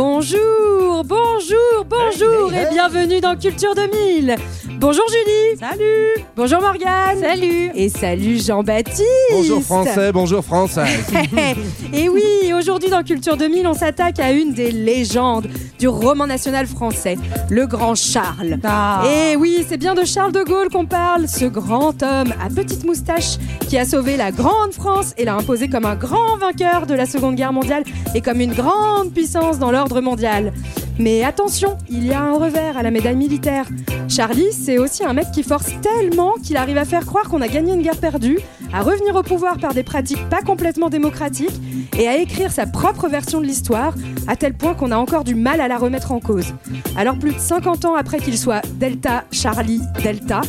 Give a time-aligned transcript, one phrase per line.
[0.00, 4.36] Bonjour, bonjour, bonjour et bienvenue dans Culture 2000.
[4.80, 5.58] Bonjour Julie.
[5.58, 6.24] Salut.
[6.36, 7.18] Bonjour Morgane.
[7.20, 7.70] Salut.
[7.74, 9.02] Et salut Jean-Baptiste.
[9.32, 11.04] Bonjour français, bonjour française.
[11.92, 15.48] et oui, aujourd'hui dans Culture 2000, on s'attaque à une des légendes
[15.80, 17.16] du roman national français,
[17.50, 18.58] le grand Charles.
[18.62, 19.02] Ah.
[19.04, 22.84] Et oui, c'est bien de Charles de Gaulle qu'on parle, ce grand homme à petite
[22.84, 23.36] moustache
[23.68, 27.06] qui a sauvé la grande France et l'a imposé comme un grand vainqueur de la
[27.06, 27.82] Seconde Guerre mondiale
[28.14, 30.52] et comme une grande puissance dans l'ordre mondial.
[30.98, 33.66] Mais attention, il y a un revers à la médaille militaire.
[34.08, 37.46] Charlie, c'est aussi un mec qui force tellement qu'il arrive à faire croire qu'on a
[37.46, 38.38] gagné une guerre perdue,
[38.72, 41.60] à revenir au pouvoir par des pratiques pas complètement démocratiques
[41.96, 43.94] et à écrire sa propre version de l'histoire,
[44.26, 46.54] à tel point qu'on a encore du mal à la remettre en cause.
[46.96, 50.40] Alors plus de 50 ans après qu'il soit Delta, Charlie, Delta,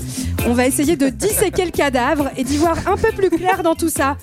[0.47, 3.75] on va essayer de disséquer le cadavre et d'y voir un peu plus clair dans
[3.75, 4.17] tout ça.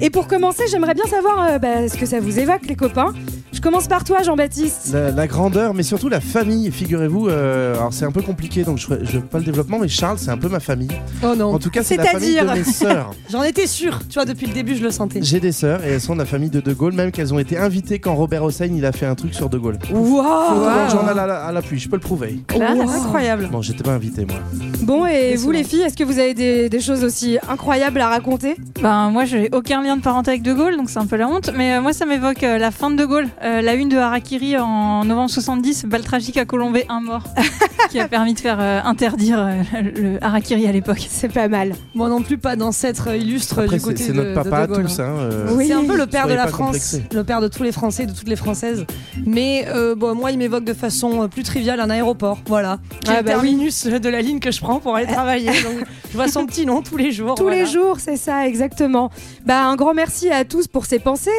[0.00, 3.12] Et pour commencer, j'aimerais bien savoir euh, bah, ce que ça vous évoque, les copains.
[3.52, 4.90] Je commence par toi, Jean-Baptiste.
[4.92, 7.28] La, la grandeur, mais surtout la famille, figurez-vous.
[7.28, 10.18] euh, alors c'est un peu compliqué, donc je ne fais pas le développement, mais Charles,
[10.18, 10.88] c'est un peu ma famille.
[11.24, 11.54] Oh non.
[11.54, 13.10] En tout cas, c'est la famille de C'est-à-dire mes sœurs.
[13.30, 13.98] J'en étais sûre.
[14.08, 15.20] Tu vois, depuis le début, je le sentais.
[15.22, 17.38] J'ai des sœurs et elles sont de la famille de De Gaulle, même qu'elles ont
[17.38, 19.78] été invitées quand Robert Hossein il a fait un truc sur De Gaulle.
[19.90, 22.38] Waouh le journal à la- à l'appui, je peux le prouver.
[22.54, 23.48] Wow, incroyable.
[23.50, 24.36] Bon, j'étais pas invité moi.
[24.82, 28.08] Bon, et vous, les filles, est-ce que vous avez des, des choses aussi incroyables à
[28.08, 28.56] raconter?
[28.80, 31.26] Ben moi j'ai aucun lien de parenté avec De Gaulle donc c'est un peu la
[31.26, 33.88] honte mais euh, moi ça m'évoque euh, la fin de De Gaulle Euh, la une
[33.88, 37.22] de Harakiri en novembre 70 balle tragique à Colombey un mort
[37.90, 39.62] qui a permis de faire euh, interdire euh,
[39.96, 41.74] le Harakiri à l'époque C'est pas mal.
[41.94, 44.56] Moi non plus, pas d'ancêtre illustre Après, du c'est côté c'est de, notre de papa
[44.62, 44.98] à De Gaulle, tous.
[45.00, 45.04] hein.
[45.08, 45.66] Hein, euh, Oui.
[45.68, 48.12] C'est un peu le père de la France, le père de tous les Français, de
[48.12, 48.84] toutes les Françaises.
[49.24, 52.38] Mais euh, bon, moi, il m'évoque de façon plus triviale un aéroport.
[52.46, 52.78] Voilà.
[53.04, 53.48] Qui est Ah le bah oui.
[53.50, 55.46] terminus de la ligne que je prends pour aller travailler.
[55.62, 57.36] Donc, je vois son petit nom tous les jours.
[57.36, 57.58] Tous voilà.
[57.58, 59.10] les jours, c'est ça, exactement.
[59.46, 61.30] Bah, un grand merci à tous pour ces pensées.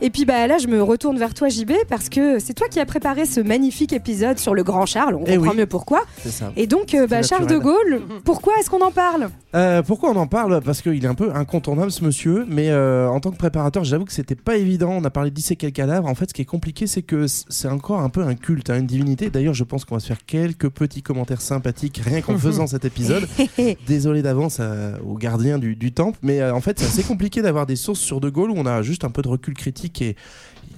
[0.00, 2.80] Et puis bah, là, je me retourne vers toi, JB, parce que c'est toi qui
[2.80, 5.14] as préparé ce magnifique épisode sur le grand Charles.
[5.16, 5.58] On Eh comprend oui.
[5.58, 6.02] de pourquoi.
[6.24, 6.52] Ça.
[6.56, 7.58] Et donc, euh, bah, Charles de.
[7.58, 9.30] Gaulle, pourquoi est-ce qu'on en parle?
[9.54, 10.60] Euh, pourquoi on en parle?
[10.64, 14.04] Parce qu'il est un peu incontournable ce monsieur, mais euh, en tant que préparateur, j'avoue
[14.04, 14.90] que c'était pas évident.
[14.90, 16.08] On a parlé de disséquer le cadavre.
[16.08, 18.78] En fait, ce qui est compliqué, c'est que c'est encore un peu un culte, hein,
[18.78, 19.30] une divinité.
[19.30, 22.84] D'ailleurs, je pense qu'on va se faire quelques petits commentaires sympathiques rien qu'en faisant cet
[22.84, 23.28] épisode.
[23.86, 24.60] Désolé d'avance
[25.06, 28.20] aux gardiens du, du temple, mais en fait, c'est assez compliqué d'avoir des sources sur
[28.20, 30.16] De Gaulle où on a juste un peu de recul critique et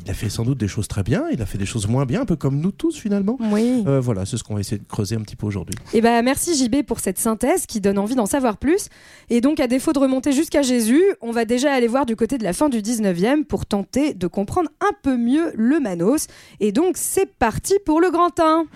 [0.05, 2.05] il a fait sans doute des choses très bien, il a fait des choses moins
[2.05, 3.39] bien, un peu comme nous tous finalement.
[3.41, 3.83] Oui.
[3.87, 5.75] Euh, voilà, c'est ce qu'on va essayer de creuser un petit peu aujourd'hui.
[5.95, 8.91] Et bah merci JB pour cette synthèse qui donne envie d'en savoir plus.
[9.31, 12.37] Et donc à défaut de remonter jusqu'à Jésus, on va déjà aller voir du côté
[12.39, 16.27] de la fin du 19e pour tenter de comprendre un peu mieux le Manos.
[16.61, 18.67] Et donc c'est parti pour le grand 1.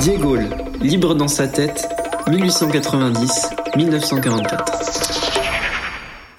[0.00, 0.36] Diego,
[0.80, 1.88] libre dans sa tête,
[2.28, 5.09] 1890-1944.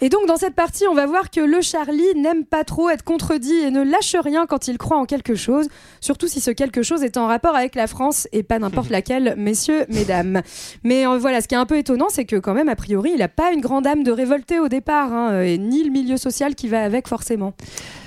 [0.03, 3.03] Et donc dans cette partie, on va voir que le Charlie n'aime pas trop être
[3.03, 5.67] contredit et ne lâche rien quand il croit en quelque chose,
[5.99, 9.35] surtout si ce quelque chose est en rapport avec la France et pas n'importe laquelle,
[9.37, 10.41] messieurs, mesdames.
[10.83, 13.11] Mais euh, voilà, ce qui est un peu étonnant, c'est que quand même, a priori,
[13.13, 16.17] il n'a pas une grande âme de révolté au départ, hein, et ni le milieu
[16.17, 17.53] social qui va avec forcément.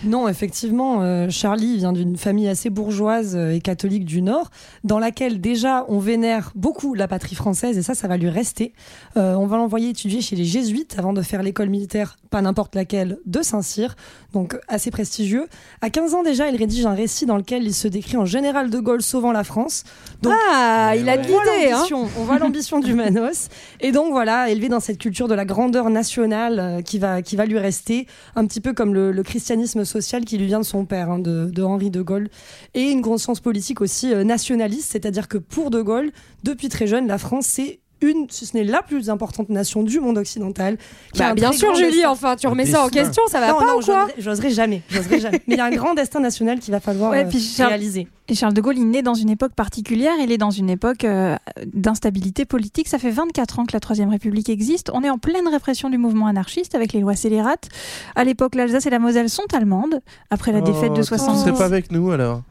[0.05, 4.51] Non, effectivement, euh, Charlie vient d'une famille assez bourgeoise euh, et catholique du Nord,
[4.83, 8.75] dans laquelle déjà on vénère beaucoup la patrie française, et ça, ça va lui rester.
[9.17, 11.84] Euh, on va l'envoyer étudier chez les jésuites avant de faire l'école militaire,
[12.31, 13.95] pas n'importe laquelle, de Saint-Cyr,
[14.33, 15.47] donc assez prestigieux.
[15.81, 18.71] À 15 ans déjà, il rédige un récit dans lequel il se décrit en général
[18.71, 19.85] de Gaulle sauvant la France.
[20.23, 23.49] Donc, ah, il a de on voit l'idée, hein l'ambition, on voit l'ambition du Manos.
[23.81, 27.37] Et donc voilà, élevé dans cette culture de la grandeur nationale euh, qui, va, qui
[27.37, 30.65] va lui rester, un petit peu comme le, le christianisme social qui lui vient de
[30.65, 32.29] son père, hein, de, de Henri de Gaulle.
[32.75, 36.11] Et une conscience politique aussi euh, nationaliste, c'est-à-dire que pour de Gaulle,
[36.43, 40.01] depuis très jeune, la France, c'est une, si ce n'est la plus importante nation du
[40.01, 40.77] monde occidental.
[41.13, 42.11] qui Bah, bien sûr, Julie, destin.
[42.11, 44.83] enfin, tu remets ça en question, ça va non, pas non, ou quoi j'oserais- jamais,
[44.91, 45.41] j'oserais jamais.
[45.47, 47.71] Mais il y a un grand destin national qu'il va falloir Ouais, euh, puis Charles-
[47.71, 48.09] réaliser.
[48.29, 51.05] Et Charles de Gaulle, il naît dans une époque particulière, il est dans une époque
[51.05, 51.37] euh,
[51.75, 52.89] d'instabilité politique.
[52.89, 54.91] Ça fait 24 ans que la Troisième République existe.
[54.95, 57.69] On est en pleine répression du mouvement anarchiste avec les lois scélérates.
[58.17, 60.01] À l'époque, l'Alsace et la Moselle sont allemandes,
[60.31, 61.41] après la défaite de Oh, Tu 70.
[61.41, 62.43] serais pas avec nous alors?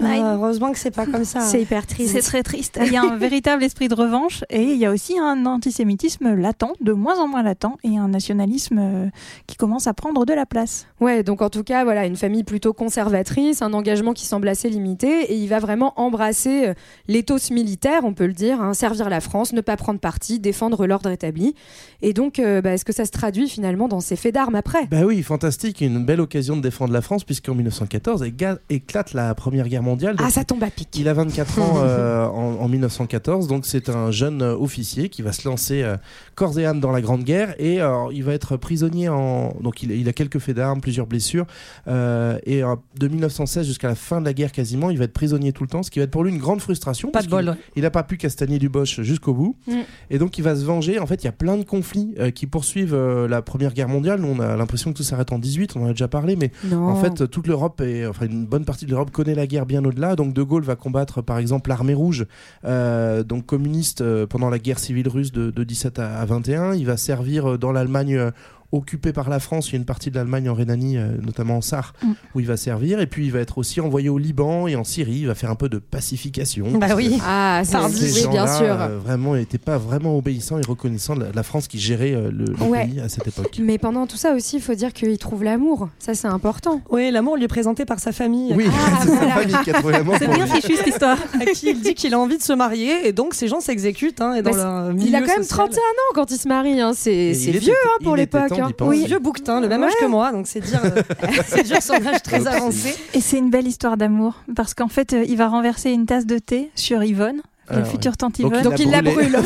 [0.00, 1.40] Ah, heureusement que c'est pas comme ça.
[1.40, 2.12] C'est hyper triste.
[2.12, 2.78] C'est très triste.
[2.84, 6.34] Il y a un véritable esprit de revanche et il y a aussi un antisémitisme
[6.34, 9.06] latent, de moins en moins latent, et un nationalisme euh,
[9.46, 10.86] qui commence à prendre de la place.
[11.00, 14.68] Ouais, donc en tout cas, voilà, une famille plutôt conservatrice, un engagement qui semble assez
[14.70, 16.74] limité, et il va vraiment embrasser euh,
[17.08, 20.86] l'éthos militaire, on peut le dire, hein, servir la France, ne pas prendre parti, défendre
[20.86, 21.54] l'ordre établi.
[22.02, 24.86] Et donc, euh, bah, est-ce que ça se traduit finalement dans ces faits d'armes après?
[24.86, 29.34] Bah oui, fantastique, une belle occasion de défendre la France, puisqu'en 1914 éga- éclate la
[29.34, 29.87] Première Guerre mondiale.
[29.96, 30.88] Ah, Donc, ça tombe à pic.
[30.96, 35.32] Il a 24 ans euh, en, en 1914, donc c'est un jeune officier qui va
[35.32, 35.96] se lancer euh,
[36.34, 37.78] corps et âme dans la Grande Guerre et
[38.12, 39.54] il va être prisonnier en.
[39.60, 41.46] Donc il, il a quelques faits d'armes, plusieurs blessures
[41.86, 45.12] euh, et euh, de 1916 jusqu'à la fin de la guerre quasiment, il va être
[45.12, 47.08] prisonnier tout le temps, ce qui va être pour lui une grande frustration.
[47.10, 47.56] Pas parce de bol.
[47.76, 49.72] Il n'a pas pu castagner du Bosch jusqu'au bout Mm.
[50.10, 50.98] et donc il va se venger.
[50.98, 54.20] En fait, il y a plein de conflits qui poursuivent la Première Guerre mondiale.
[54.20, 56.50] Nous, on a l'impression que tout s'arrête en 18, on en a déjà parlé, mais
[56.64, 56.86] Non.
[56.88, 59.77] en fait, toute l'Europe, et enfin une bonne partie de l'Europe connaît la guerre bien
[59.84, 60.16] au-delà.
[60.16, 62.26] Donc De Gaulle va combattre par exemple l'armée rouge,
[62.64, 66.74] euh, donc communiste euh, pendant la guerre civile russe de, de 17 à, à 21.
[66.74, 68.30] Il va servir euh, dans l'Allemagne
[68.72, 69.68] occupée par la France.
[69.68, 72.12] Il y a une partie de l'Allemagne en Rhénanie, euh, notamment en Sarre, Mm.
[72.34, 73.00] où il va servir.
[73.00, 75.20] Et puis il va être aussi envoyé au Liban et en Syrie.
[75.20, 76.66] Il va faire un peu de pacification.
[76.78, 77.18] Bah oui.
[77.24, 78.66] Ah, oui, bien gens-là, sûr.
[78.80, 82.12] euh, vraiment n'étaient pas vraiment obéissants et reconnaissants de la, de la France qui gérait
[82.14, 82.86] euh, le, le Ouais.
[82.86, 83.58] pays à cette époque.
[83.62, 85.88] Mais pendant tout ça aussi, il faut dire qu'il trouve l'amour.
[85.98, 86.80] Ça, c'est important.
[86.90, 88.52] Oui, l'amour lui est présenté par sa famille.
[88.54, 89.34] Oui, Ah, c'est voilà.
[89.34, 91.18] sa famille qui a trouvé l'amour C'est pour bien fichu cette histoire.
[91.40, 94.20] à qui il dit qu'il a envie de se marier et donc ces gens s'exécutent
[94.20, 95.68] hein, et dans Bah, leur Il a quand même social.
[95.68, 96.80] 31 ans quand il se marie.
[96.80, 96.92] Hein.
[96.94, 98.57] C'est vieux hein, pour l'époque.
[98.80, 101.02] Oui, vieux bouquetin, le même âge que moi, donc c'est dire, euh,
[101.46, 102.94] c'est dire son âge très avancé.
[103.14, 106.26] Et c'est une belle histoire d'amour parce qu'en fait, euh, il va renverser une tasse
[106.26, 108.62] de thé sur Yvonne, Ah, la future tante Donc, Yvonne.
[108.62, 109.38] Donc il la brûle.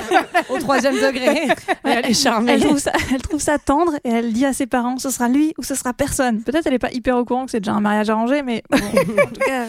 [0.50, 1.48] Au troisième degré.
[1.84, 2.52] Elle est charmée.
[2.52, 5.28] Elle trouve, ça, elle trouve ça tendre et elle dit à ses parents ce sera
[5.28, 6.42] lui ou ce sera personne.
[6.42, 8.76] Peut-être elle est pas hyper au courant que c'est déjà un mariage arrangé, mais bon,
[8.78, 9.64] en tout cas,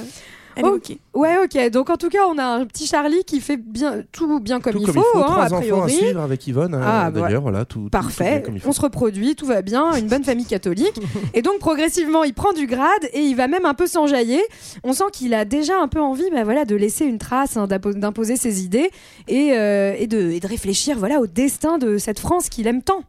[0.63, 0.98] Oh, ok.
[1.13, 1.69] Ouais, ok.
[1.71, 4.74] Donc en tout cas, on a un petit Charlie qui fait bien tout bien comme
[4.74, 5.92] Tout il comme faut, il faut, hein, trois a enfants à priori.
[5.94, 8.69] suivre avec Yvonne, euh, Ah, bah, d'ailleurs, voilà, tout, bien Parfait, comme il faut.
[8.69, 11.00] on se reproduit, tout va bien, une bonne famille catholique.
[11.33, 14.42] et donc progressivement, il prend du grade et il va même un peu s'enjailler.
[14.83, 17.68] On sent qu'il a déjà un peu envie bah, voilà, de laisser une trace, hein,
[17.68, 18.89] d'impo- d'imposer ses idées
[19.27, 22.81] et, euh, et, de, et de réfléchir voilà, au destin de cette France qu'il aime
[22.81, 23.04] tant.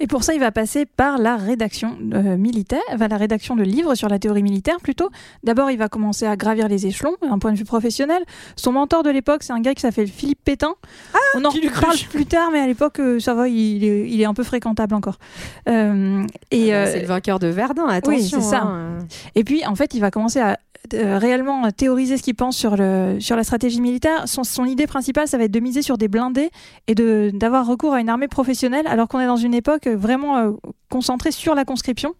[0.00, 3.62] Et pour ça, il va passer par la rédaction euh, militaire, enfin, la rédaction de
[3.62, 5.08] livres sur la théorie militaire plutôt.
[5.44, 8.22] D'abord, il va commencer à gravir les échelons d'un point de vue professionnel.
[8.56, 10.74] Son mentor de l'époque, c'est un gars qui s'appelle Philippe Pétain.
[11.36, 11.50] On en
[11.80, 14.44] parle plus tard, mais à l'époque, euh, ça va, il est, il est un peu
[14.44, 15.18] fréquentable encore.
[15.68, 18.40] Euh, et, Ah c'est le vainqueur de Verdun, attention.
[18.40, 18.62] c'est ça.
[18.62, 18.98] hein.
[19.34, 20.58] Et puis, en fait, il va commencer à
[20.94, 24.26] réellement théoriser ce qu'il pense sur, le, sur la stratégie militaire.
[24.26, 26.50] Son, son idée principale, ça va être de miser sur des blindés
[26.86, 30.36] et de- d'avoir recours à une armée professionnelle, alors qu'on est dans une époque vraiment
[30.38, 30.50] euh,
[30.88, 32.14] concentrée sur la conscription.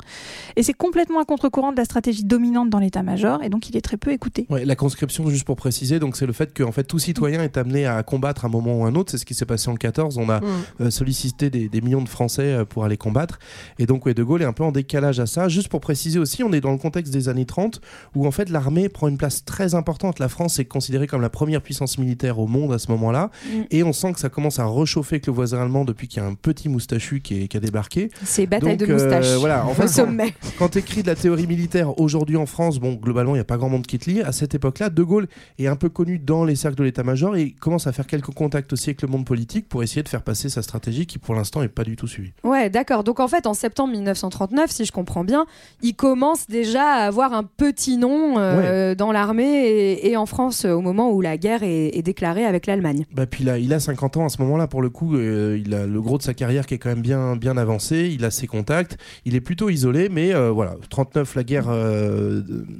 [0.57, 3.81] Et c'est complètement à contre-courant de la stratégie dominante dans l'état-major, et donc il est
[3.81, 4.47] très peu écouté.
[4.51, 7.43] Ouais, la conscription, juste pour préciser, donc c'est le fait que en fait tout citoyen
[7.43, 9.11] est amené à combattre à un moment ou un autre.
[9.13, 10.19] C'est ce qui s'est passé en 14.
[10.19, 10.45] On a Mm.
[10.83, 13.39] euh, sollicité des, des millions de Français euh, pour aller combattre.
[13.79, 15.49] Et donc ouais, De Gaulle est un peu en décalage à ça.
[15.49, 17.81] Juste pour préciser aussi, on est dans le contexte des années 30
[18.15, 20.19] où en fait l'armée prend une place très importante.
[20.19, 23.31] La France est considérée comme la première puissance militaire au monde à ce moment-là.
[23.47, 23.63] Mm.
[23.71, 26.25] Et on sent que ça commence à réchauffer avec le voisin allemand depuis qu'il y
[26.25, 28.11] a un petit moustachu qui, est- qui a débarqué.
[28.25, 29.27] C'est bataille Donc, de moustache.
[29.27, 30.35] euh, voilà, en fait, au sommet.
[30.59, 33.45] Quand tu écris de la théorie militaire aujourd'hui en France, bon, globalement, il n'y a
[33.45, 34.23] pas grand monde qui te lit.
[34.23, 37.51] À cette époque-là, De Gaulle est un peu connu dans les cercles de l'état-major et
[37.53, 40.49] commence à faire quelques contacts aussi avec le monde politique pour essayer de faire passer
[40.49, 42.33] sa stratégie qui, pour l'instant, n'est pas du tout suivie.
[42.43, 43.05] Ouais, d'accord.
[43.05, 45.47] Donc en fait, en septembre 1939, si je comprends bien,
[45.83, 50.65] il commence déjà à avoir un petit nom euh, dans l'armée et, et en France
[50.65, 53.07] euh, au moment où la guerre est, est déclarée avec l'Allemagne.
[53.13, 55.75] Bah, puis là, il a 50 ans à ce moment-là, pour le coup, euh, il
[55.75, 58.31] a le gros de sa carrière qui est quand même bien, bien avancé, il a
[58.31, 61.67] ses contacts, il est plutôt isolé, mais euh, voilà, 39, la guerre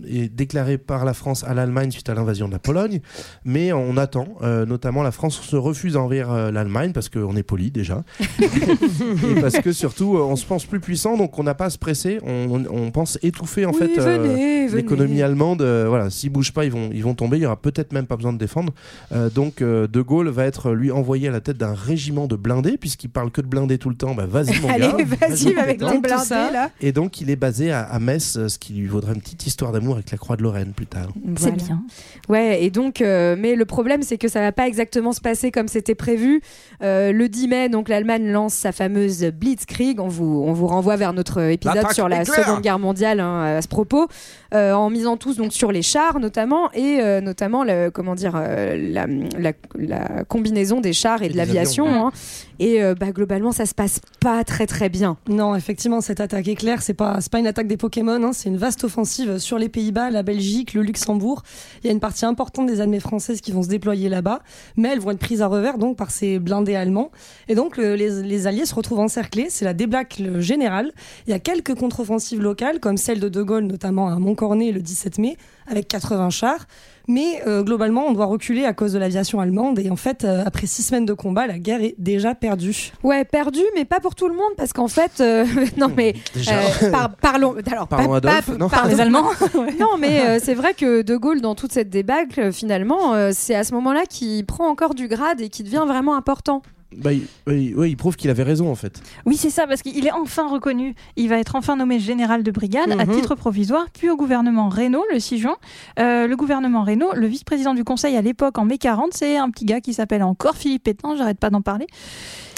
[0.09, 3.01] est déclarée par la France à l'Allemagne suite à l'invasion de la Pologne,
[3.45, 7.71] mais on attend, notamment la France se refuse à envahir l'Allemagne parce qu'on est poli
[7.71, 8.05] déjà,
[8.41, 11.79] et parce que surtout, on se pense plus puissant, donc on n'a pas à se
[11.79, 14.69] presser, on, pense étouffer en oui, fait.
[14.75, 17.37] L'économie allemande, euh, voilà, s'ils bougent pas, ils vont, ils vont tomber.
[17.39, 18.73] Il y aura peut-être même pas besoin de défendre.
[19.13, 22.37] Euh, donc, euh, De Gaulle va être lui envoyé à la tête d'un régiment de
[22.37, 24.15] blindés, puisqu'il parle que de blindés tout le temps.
[24.15, 25.17] Bah, vas-y mon Allez, gars.
[25.29, 25.89] vas-y avec pétain.
[25.91, 26.51] ton tout blindé ça.
[26.51, 26.71] là.
[26.81, 29.47] Et donc, il est basé à, à Metz, euh, ce qui lui vaudra une petite
[29.47, 31.09] histoire d'amour avec la Croix de Lorraine plus tard.
[31.37, 31.57] C'est Voilà.
[31.57, 31.83] bien.
[32.29, 35.51] Ouais, et donc, euh, mais le problème, c'est que ça va pas exactement se passer
[35.51, 36.43] comme c'était prévu.
[36.83, 40.01] Euh, le 10 mai, donc l'Allemagne lance sa fameuse Blitzkrieg.
[40.01, 42.25] On vous, on vous renvoie vers notre épisode sur la.
[42.27, 44.09] Seconde Guerre mondiale hein, à ce propos,
[44.53, 48.15] euh, en misant tous donc donc sur les chars notamment, et euh, notamment le, comment
[48.15, 49.07] dire, euh, la,
[49.39, 51.87] la- la combinaison des chars et, Et de l'aviation.
[51.89, 52.13] hein.
[52.59, 55.19] Et euh, bah, globalement, ça se passe pas très très bien.
[55.29, 56.81] Non, effectivement, cette attaque est claire.
[56.83, 58.23] C'est pas, c'est pas une attaque des Pokémon.
[58.25, 61.43] hein, c'est une vaste offensive sur les Pays-Bas, la Belgique, le Luxembourg.
[61.83, 64.41] Il y a une partie importante des armées françaises qui vont se déployer là-bas,
[64.77, 67.11] mais elles vont être prises à revers donc par ces blindés allemands.
[67.49, 69.47] Et donc le- les, les Alliés se retrouvent encerclés.
[69.51, 70.93] C'est la débâcle générale.
[71.27, 74.81] Il y a quelques contre-offensives locales, comme celle de De Gaulle, notamment à Montcornet le
[74.81, 75.36] 17 mai,
[75.69, 76.67] avec 80 chars.
[77.09, 79.79] Mais euh, globalement, on doit reculer à cause de l'aviation allemande.
[79.79, 82.91] Et en fait, euh, après six semaines de combat, la guerre est déjà perdue.
[83.05, 86.59] Ouais, perdu, mais pas pour tout le monde, parce qu'en fait, euh, non mais Déjà.
[86.83, 88.89] euh, par- parlons, alors Parlons pas- Adolphe, pas- non pardon.
[88.89, 89.23] Les Allemands
[89.79, 93.55] non, mais euh, c'est vrai que De Gaulle, dans toute cette débâcle, finalement, euh, c'est
[93.55, 96.61] à ce moment-là qu'il prend encore du grade et qui devient vraiment important.
[96.97, 99.03] Bah, il, oui, oui, il prouve qu'il avait raison en fait.
[99.27, 100.95] Oui, c'est ça, parce qu'il est enfin reconnu.
[101.17, 103.15] Il va être enfin nommé général de brigade à Mhm.
[103.15, 105.57] titre provisoire, puis au gouvernement Reynaud le 6 juin.
[105.99, 109.51] Euh, le gouvernement Reynaud, le vice-président du Conseil à l'époque, en mai 40, c'est un
[109.51, 111.87] petit gars qui s'appelle encore Philippe Pétain, j'arrête pas d'en parler.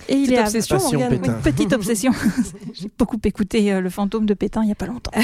[0.08, 1.20] Et il est à- obsession, Passion Morgane.
[1.20, 1.34] Pétain.
[1.44, 2.12] Oui, petite obsession.
[2.74, 5.12] J'ai beaucoup écouté euh, le fantôme de Pétain il y a pas longtemps.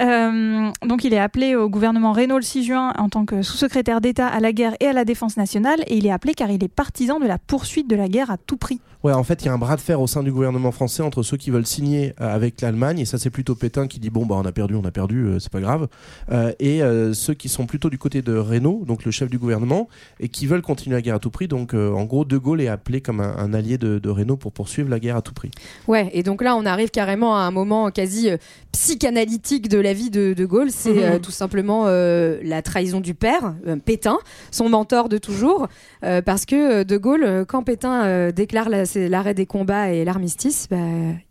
[0.00, 4.00] Euh, donc il est appelé au gouvernement Reynaud le 6 juin en tant que sous-secrétaire
[4.00, 6.62] d'État à la guerre et à la défense nationale, et il est appelé car il
[6.64, 8.80] est partisan de la poursuite de la guerre à tout prix.
[9.04, 11.02] Ouais, en fait, il y a un bras de fer au sein du gouvernement français
[11.02, 14.10] entre ceux qui veulent signer euh, avec l'Allemagne, et ça c'est plutôt Pétain qui dit
[14.10, 15.88] bon bah on a perdu, on a perdu, euh, c'est pas grave,
[16.30, 19.38] Euh, et euh, ceux qui sont plutôt du côté de Reynaud, donc le chef du
[19.38, 19.88] gouvernement,
[20.20, 21.48] et qui veulent continuer la guerre à tout prix.
[21.48, 24.36] Donc euh, en gros, De Gaulle est appelé comme un, un allié de, de Reynaud
[24.36, 25.50] pour poursuivre la guerre à tout prix.
[25.88, 28.30] Ouais, et donc là, on arrive carrément à un moment quasi
[28.72, 30.70] psychanalytique de la vie de De Gaulle.
[30.70, 30.98] C'est Mhm.
[30.98, 34.18] euh, tout simplement euh, la trahison du père, euh, Pétain,
[34.50, 35.68] son mentor de toujours.
[36.04, 40.04] Euh, parce que De Gaulle, quand Pétain euh, déclare la- c'est l'arrêt des combats et
[40.04, 40.76] l'armistice, bah,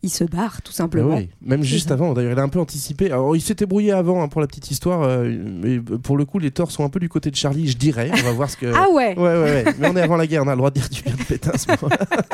[0.03, 1.19] il se barre tout simplement.
[1.41, 3.05] Même juste avant, d'ailleurs, il a un peu anticipé.
[3.11, 5.29] Alors, il s'était brouillé avant hein, pour la petite histoire, euh,
[5.61, 8.09] mais pour le coup, les torts sont un peu du côté de Charlie, je dirais.
[8.13, 8.71] On va voir ce que.
[8.75, 9.15] Ah ouais.
[9.17, 9.65] Ouais, ouais, ouais.
[9.79, 11.23] Mais on est avant la guerre, on a le droit de dire du bien de
[11.23, 11.67] Pétain ce.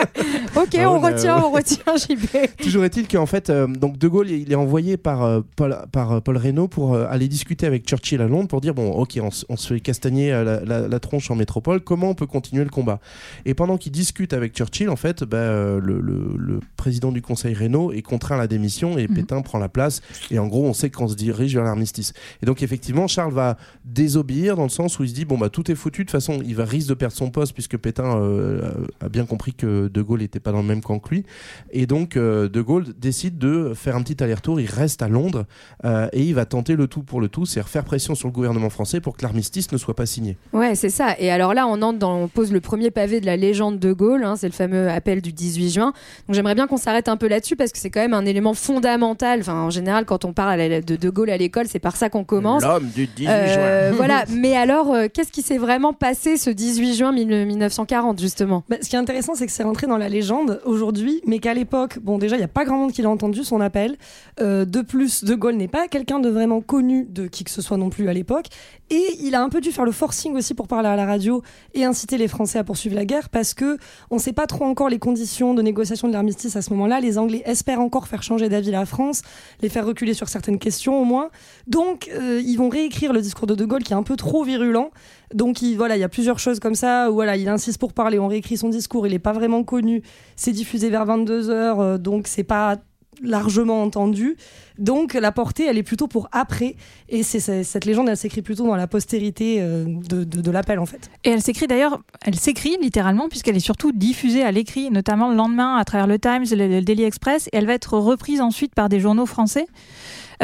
[0.56, 1.44] Ok, Ah, on ouais, retient, ouais.
[1.46, 2.62] on retient, JB.
[2.62, 6.14] Toujours est-il qu'en fait, euh, donc De Gaulle, il est envoyé par euh, Paul, par
[6.14, 9.20] euh, Paul Reynaud pour euh, aller discuter avec Churchill à Londres pour dire bon, ok,
[9.22, 12.26] on, on se fait castagner euh, la, la- la tronche en métropole, comment on peut
[12.26, 13.00] continuer le combat?
[13.46, 17.22] Et pendant qu'il discute avec Churchill, en fait, bah, euh, le, le- le président du
[17.22, 20.02] Conseil Reynaud est contraint à la démission et Pétain prend la place.
[20.32, 22.14] Et en gros, on sait qu'on se dirige vers l'armistice.
[22.42, 25.50] Et donc, effectivement, Charles va désobéir dans le sens où il se dit bon, bah,
[25.50, 26.02] tout est foutu.
[26.02, 28.72] De toute façon, il va risque de perdre son poste puisque Pétain euh,
[29.02, 31.26] a bien compris que De Gaulle n'était pas dans le même camp que lui.
[31.72, 34.60] Et donc, euh, De Gaulle décide de faire un petit aller-retour.
[34.60, 35.46] Il reste à Londres
[35.86, 38.34] euh, et il va tenter le tout pour le tout, c'est-à-dire faire pression sur le
[38.34, 40.38] gouvernement français pour que l'armistice ne soit pas signé.
[40.54, 41.16] Ouais, c'est ça.
[41.20, 43.94] Et alors là, on entre dans, on pose le premier pavé de la légende de
[43.94, 44.24] Gaulle.
[44.24, 45.94] hein, c'est le fameux du 18 juin.
[46.28, 48.54] Donc j'aimerais bien qu'on s'arrête un peu là-dessus parce que c'est quand même un élément
[48.54, 49.40] fondamental.
[49.42, 52.24] Enfin, en général, quand on parle de De Gaulle à l'école, c'est par ça qu'on
[52.24, 52.64] commence.
[52.64, 53.96] L'homme du 18 Euh, juin.
[53.98, 54.24] voilà.
[54.30, 58.64] Mais alors, euh, qu'est-ce qui s'est vraiment passé ce 18 juin 1000- 1940 justement?
[58.70, 61.54] Bah, ce qui est intéressant, c'est que c'est rentré dans la légende aujourd'hui, mais qu'à
[61.54, 63.98] l'époque, bon, déjà, il n'y a pas grand monde qui l'a entendu, son appel.
[64.42, 67.62] Euh, de plus, De Gaulle n'est pas quelqu'un de vraiment connu de qui que ce
[67.62, 68.46] soit non plus à l'époque.
[68.90, 71.44] Et il a un peu dû faire le forcing aussi pour parler à la radio
[71.74, 73.78] et inciter les Français à poursuivre la guerre parce que
[74.10, 77.00] on ne sait pas trop encore les conditions de négociation de l'armistice à ce moment-là.
[77.00, 79.22] Les Anglais espèrent encore faire changer d'avis la France,
[79.62, 81.30] les faire reculer sur certaines questions au moins.
[81.68, 84.44] Donc, euh, ils vont réécrire le discours de De Gaulle qui est un peu trop
[84.44, 84.92] virulent.
[85.34, 87.92] Donc il, voilà, il y a plusieurs choses comme ça où voilà, il insiste pour
[87.92, 90.02] parler, on réécrit son discours, il n'est pas vraiment connu,
[90.38, 92.78] c'est diffusé vers 22h, donc c'est pas
[93.24, 94.38] largement entendu.
[94.78, 96.76] Donc la portée, elle est plutôt pour après.
[97.10, 101.10] Et c'est cette légende, elle s'écrit plutôt dans la postérité euh, de l'appel en fait.
[101.24, 105.36] Et elle s'écrit d'ailleurs, elle s'écrit littéralement puisqu'elle est surtout diffusée à l'écrit, notamment le
[105.36, 108.76] lendemain à travers le Times, le, le Daily Express, et elle va être reprise ensuite
[108.76, 109.68] par des journaux français.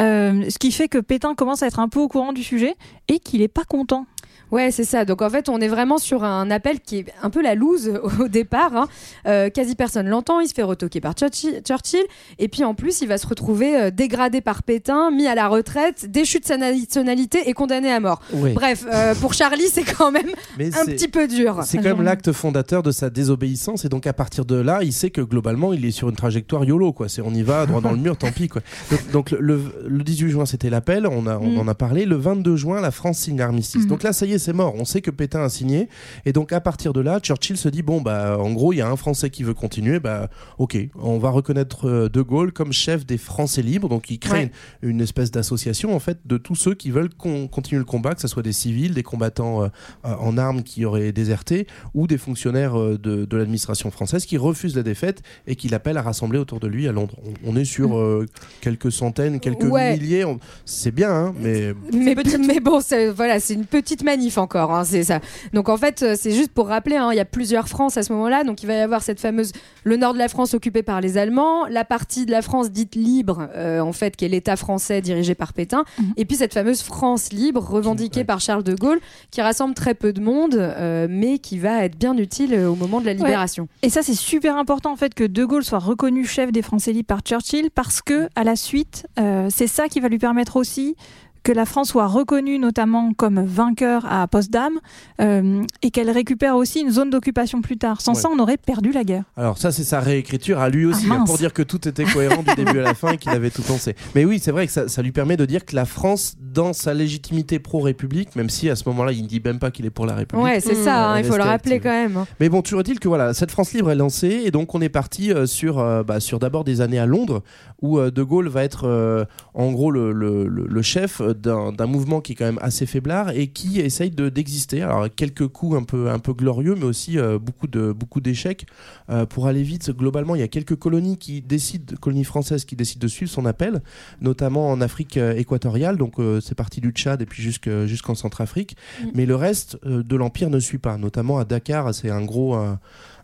[0.00, 2.74] Euh, ce qui fait que Pétain commence à être un peu au courant du sujet
[3.08, 4.06] et qu'il n'est pas content.
[4.50, 5.04] Ouais, c'est ça.
[5.04, 7.92] Donc en fait, on est vraiment sur un appel qui est un peu la loose
[8.20, 8.76] au départ.
[8.76, 8.88] hein.
[9.26, 10.40] Euh, quasi personne l'entend.
[10.40, 12.04] Il se fait retoquer par Churchill.
[12.38, 15.48] Et puis en plus, il va se retrouver euh, dégradé par Pétain, mis à la
[15.48, 18.20] retraite, déchu de sa nationalité et condamné à mort.
[18.32, 18.52] Oui.
[18.52, 21.60] Bref, euh, pour Charlie, c'est quand même Mais un petit peu dur.
[21.64, 24.92] C'est quand même l'acte fondateur de sa désobéissance et donc à partir de là, il
[24.92, 27.08] sait que globalement, il est sur une trajectoire YOLO quoi.
[27.08, 28.62] C'est on y va droit dans le mur, tant pis quoi.
[28.90, 31.58] Donc, donc le, le 18 juin, c'était l'appel, on, a, on Mm.
[31.58, 32.04] en a parlé.
[32.04, 33.84] Le 22 juin, la France signe l'armistice.
[33.84, 33.88] Mm.
[33.88, 34.74] Donc là, ça y est, c'est mort.
[34.76, 35.88] On sait que Pétain a signé.
[36.24, 38.80] Et donc, à partir de là, Churchill se dit bon, bah, en gros, il y
[38.80, 40.00] a un Français qui veut continuer.
[40.00, 43.88] Bah, ok, on va reconnaître euh, De Gaulle comme chef des Français libres.
[43.88, 44.50] Donc, il crée Ouais.
[44.82, 48.14] une, une espèce d'association, en fait, de tous ceux qui veulent con- continuer le combat,
[48.14, 49.68] que ce soit des civils, des combattants euh,
[50.04, 54.36] euh, en armes qui auraient déserté, ou des fonctionnaires euh, de, de l'administration française qui
[54.38, 57.16] refusent la défaite et qui l'appellent à rassembler autour de lui à Londres.
[57.44, 58.26] On, on est sur euh,
[58.60, 59.96] quelques centaines, quelques Ouais.
[59.96, 60.24] milliers.
[60.24, 62.14] on- C'est bien, hein, mais mais,
[62.46, 65.20] mais bon, c'est- voilà, c'est une petite manif encore, hein, c'est ça.
[65.52, 68.02] Donc en fait, euh, c'est juste pour rappeler, hein, il y a plusieurs France à
[68.02, 69.52] ce moment-là, donc il va y avoir cette fameuse,
[69.84, 72.94] le nord de la France occupé par les Allemands, la partie de la France dite
[72.94, 75.84] libre, euh, en fait, qui est l'État français dirigé par Pétain,
[76.16, 79.00] et puis cette fameuse France libre revendiquée par Charles de Gaulle,
[79.30, 83.00] qui rassemble très peu de monde, euh, mais qui va être bien utile au moment
[83.00, 83.68] de la libération.
[83.82, 86.92] Et ça, c'est super important en fait que De Gaulle soit reconnu chef des Français
[86.92, 90.56] libres par Churchill parce que à la suite, euh, c'est ça qui va lui permettre
[90.56, 90.96] aussi
[91.44, 94.72] que la France soit reconnue notamment comme vainqueur à Potsdam
[95.20, 98.00] euh, et qu'elle récupère aussi une zone d'occupation plus tard.
[98.00, 98.20] Sans Ouais.
[98.20, 99.24] ça, on aurait perdu la guerre.
[99.36, 102.04] Alors ça c'est sa réécriture à lui aussi Ah, hein, pour dire que tout était
[102.04, 103.94] cohérent du début à la fin et qu'il avait tout pensé.
[104.14, 106.72] Mais oui c'est vrai que ça, ça lui permet de dire que la France dans
[106.72, 109.90] sa légitimité pro-république, même si à ce moment-là il ne dit même pas qu'il est
[109.90, 110.44] pour la République.
[110.44, 111.82] Ouais, c'est ça, hein, il faut le rappeler active.
[111.82, 112.16] quand même.
[112.16, 112.26] hein.
[112.40, 114.88] Mais bon, toujours est-il que voilà, cette France libre est lancée et donc on est
[114.88, 117.42] parti euh, sur, euh, bah, sur d'abord des années à Londres
[117.82, 121.86] où euh, De Gaulle va être euh, en gros le, le- le- le chef d'un
[121.86, 124.82] mouvement qui est quand même assez faiblard et qui essaye de- d'exister.
[124.82, 128.66] Alors quelques coups un peu, un peu glorieux, mais aussi euh, beaucoup de beaucoup d'échecs.
[129.10, 132.76] Euh, pour aller vite, globalement, il y a quelques colonies qui décident, colonies françaises qui
[132.76, 133.82] décident de suivre son appel,
[134.20, 135.96] notamment en Afrique euh, équatoriale.
[135.96, 138.76] Donc c'est parti du Tchad et puis jusque- jusqu'en Centrafrique.
[139.02, 139.06] Mm.
[139.14, 141.94] Mais le reste de l'empire ne suit pas, notamment à Dakar.
[141.94, 142.54] C'est un gros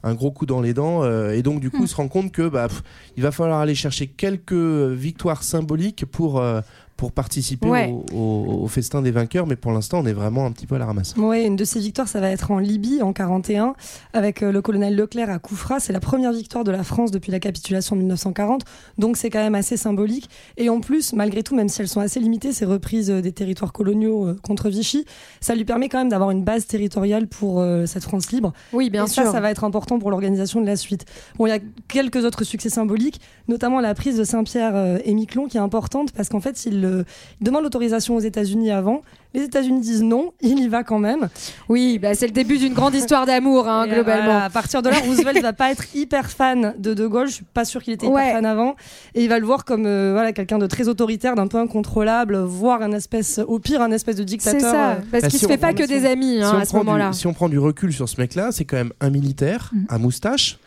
[0.03, 1.85] un, gros coup dans les dents euh, et donc du coup Mm.
[1.85, 2.83] il se rend compte que bah, pff,
[3.19, 6.61] il va falloir aller chercher quelques victoires symboliques pour euh,
[7.01, 7.91] pour participer Ouais.
[8.13, 10.75] au, au- au festin des vainqueurs mais pour l'instant on est vraiment un petit peu
[10.75, 13.73] à la ramasse Ouais, une de ces victoires, ça va être en Libye en 41
[14.13, 15.81] avec euh, le colonel Leclerc à Koufra.
[15.81, 18.65] C'est la première victoire de la France depuis la capitulation de 1940,
[18.99, 20.29] donc c'est quand même assez symbolique.
[20.59, 23.33] Et en plus, malgré tout, même si elles sont assez limitées, ces reprises euh, des
[23.33, 25.07] territoires coloniaux euh, contre Vichy,
[25.41, 28.53] ça lui permet quand même d'avoir une base territoriale pour euh, cette France libre.
[28.75, 29.25] Oui, bien Et sûr.
[29.25, 31.07] ça, ça va être important pour l'organisation de la suite.
[31.39, 35.15] Bon, il y a quelques autres succès symboliques, notamment la prise de Saint-Pierre euh, et
[35.15, 37.05] Miquelon, qui est importante parce qu'en fait, il, euh,
[37.41, 39.03] il demande l'autorisation aux États-Unis avant.
[39.33, 41.29] Les États-Unis disent non, il y va quand même.
[41.69, 44.25] Oui, bah, c'est le début d'une grande histoire d'amour, hein, euh, globalement.
[44.25, 47.29] voilà, à partir de là, Roosevelt va pas être hyper fan de De Gaulle.
[47.29, 48.23] Je suis pas sûr qu'il était Ouais.
[48.25, 48.75] hyper fan avant.
[49.15, 52.39] Et il va le voir comme euh, voilà quelqu'un de très autoritaire, d'un peu incontrôlable,
[52.39, 54.61] voire un espèce, au pire, un espèce de dictateur.
[54.61, 56.43] C'est ça, euh, parce Bah, qu'il si se fait on- pas que des amis Si
[56.43, 57.13] hein, à ce moment-là.
[57.13, 59.85] si on prend du recul sur ce mec-là, c'est quand même un militaire Mm.
[59.91, 60.59] à moustache,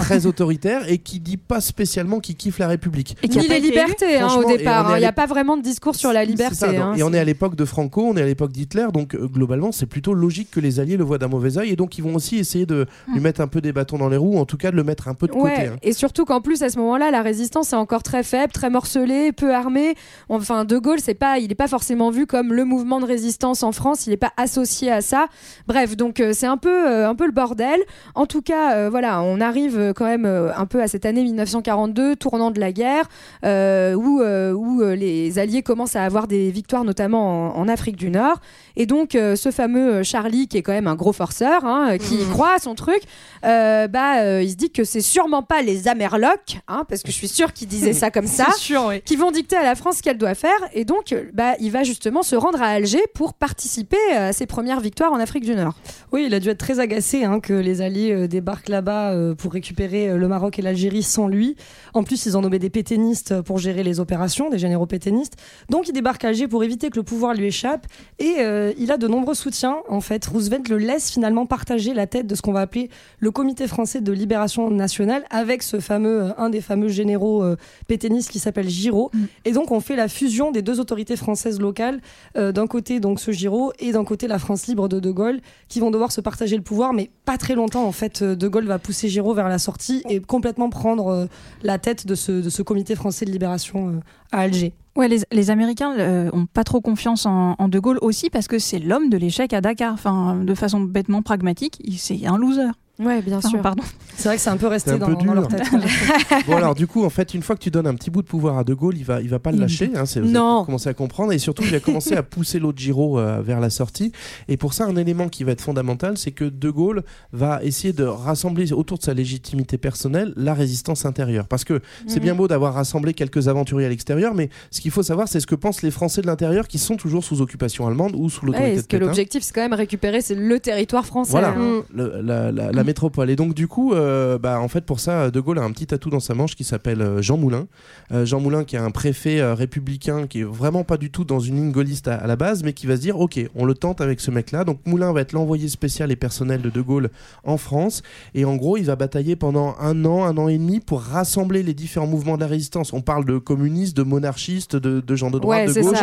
[0.00, 3.16] très autoritaire et qui dit pas spécialement qu'il kiffe la République.
[3.22, 4.88] Et qui les libertés hein, au départ.
[4.90, 4.96] hein.
[4.96, 6.54] Il n'y a pas vraiment de discours sur la C'est liberté.
[6.54, 6.94] ça, hein.
[6.96, 9.72] et on est à l'époque de Franco, on est à l'époque d'Hitler, donc euh, globalement
[9.72, 12.14] c'est plutôt logique que les Alliés le voient d'un mauvais œil et donc ils vont
[12.14, 14.70] aussi essayer de lui mettre un peu des bâtons dans les roues, en tout cas
[14.70, 15.66] de le mettre un peu de côté.
[15.66, 15.76] Hein.
[15.82, 19.32] et surtout qu'en plus à ce moment-là, la résistance est encore très faible, très morcelée,
[19.32, 19.94] peu armée.
[20.28, 23.62] Enfin, De Gaulle, c'est pas, il n'est pas forcément vu comme le mouvement de résistance
[23.62, 24.06] en France.
[24.06, 25.26] Il n'est pas associé à ça.
[25.66, 27.80] Bref, donc euh, c'est un peu, euh, un peu le bordel.
[28.14, 31.06] En tout cas, euh, voilà, on arrive euh, quand même euh, un peu à cette
[31.06, 33.04] année 1942, tournant de la guerre,
[33.44, 37.96] euh, où, euh, où les Alliés commencent à avoir des victoires, notamment en, en Afrique
[37.96, 38.40] du Nord.
[38.76, 42.18] Et donc, euh, ce fameux Charlie, qui est quand même un gros forceur, hein, qui
[42.30, 43.02] croit à son truc,
[43.44, 47.10] euh, bah, euh, il se dit que c'est sûrement pas les Amerlocs, hein, parce que
[47.10, 49.00] je suis sûre qu'il disait ça comme ça, C'est sûr, oui.
[49.02, 50.50] qui vont dicter à la France ce qu'elle doit faire.
[50.72, 54.80] Et donc, bah, il va justement se rendre à Alger pour participer à ses premières
[54.80, 55.74] victoires en Afrique du Nord.
[56.12, 60.08] Oui, il a dû être très agacé hein, que les Alliés débarquent là-bas pour récupérer
[60.08, 61.56] euh, le Maroc et l'Algérie sans lui.
[61.92, 65.36] En plus, ils ont nommé des pétainistes pour gérer les opérations, des généraux pétainistes.
[65.70, 67.86] Donc, il débarque à Alger pour éviter que le pouvoir lui échappe.
[68.18, 69.76] Et euh, il a de nombreux soutiens.
[69.88, 73.30] En fait, Roosevelt le laisse finalement partager la tête de ce qu'on va appeler le
[73.30, 78.30] Comité français de libération nationale avec ce fameux, euh, un des fameux généraux euh, pétainistes
[78.30, 79.10] qui s'appelle Giraud.
[79.44, 82.00] Et donc, on fait la fusion des deux autorités françaises locales.
[82.36, 85.40] Euh, d'un côté, donc, ce Giraud et d'un côté, la France libre de De Gaulle
[85.68, 87.84] qui vont devoir se partager le pouvoir, mais pas très longtemps.
[87.84, 91.26] En fait, euh, De Gaulle va pousser Giraud vers la sortie et complètement prendre euh,
[91.62, 94.00] la tête de ce, de ce comité français de libération euh,
[94.32, 94.72] à Alger.
[94.96, 98.46] Ouais, les, les Américains euh, ont pas trop confiance en, en De Gaulle aussi parce
[98.46, 99.92] que c'est l'homme de l'échec à Dakar.
[99.92, 102.70] Enfin, de façon bêtement pragmatique, il- c'est un loser.
[102.98, 103.60] Ouais, bien Enfin, sûr.
[103.60, 103.82] pardon.
[104.16, 105.62] C'est vrai que c'est un peu resté un dans, peu dans leur tête.
[106.46, 108.26] bon alors du coup en fait une fois que tu donnes un petit bout de
[108.28, 110.58] pouvoir à De Gaulle il va il va pas le lâcher hein, c'est vous Non.
[110.58, 113.58] avez commencé à comprendre et surtout il va commencer à pousser l'autre Giro euh, vers
[113.58, 114.12] la sortie
[114.46, 117.02] et pour ça un élément qui va être fondamental c'est que De Gaulle
[117.32, 122.18] va essayer de rassembler autour de sa légitimité personnelle la résistance intérieure parce que c'est
[122.18, 122.22] Mhm.
[122.22, 125.48] bien beau d'avoir rassemblé quelques aventuriers à l'extérieur mais ce qu'il faut savoir c'est ce
[125.48, 128.68] que pensent les Français de l'intérieur qui sont toujours sous occupation allemande ou sous l'autorité
[128.70, 131.32] Ouais, de parce que l'objectif, c'est quand même récupérer c'est le territoire français.
[131.32, 131.82] Voilà, hein.
[131.92, 133.30] le- la, la- la métropole.
[133.30, 135.92] Et donc, du coup, euh, bah, en fait, pour ça, De Gaulle a un petit
[135.94, 137.66] atout dans sa manche qui s'appelle euh, Jean Moulin.
[138.12, 141.24] Euh, Jean Moulin, qui est un préfet euh, républicain, qui est vraiment pas du tout
[141.24, 143.64] dans une ligne gaulliste à, à la base, mais qui va se dire Ok, on
[143.64, 144.64] le tente avec ce mec-là.
[144.64, 147.10] Donc, Moulin va être l'envoyé spécial et personnel de De Gaulle
[147.44, 148.02] en France.
[148.34, 151.62] Et en gros, il va batailler pendant un an, un an et demi pour rassembler
[151.62, 152.92] les différents mouvements de la résistance.
[152.92, 155.98] On parle de communistes, de monarchistes, de, de gens de droite, Ouais, de gauche.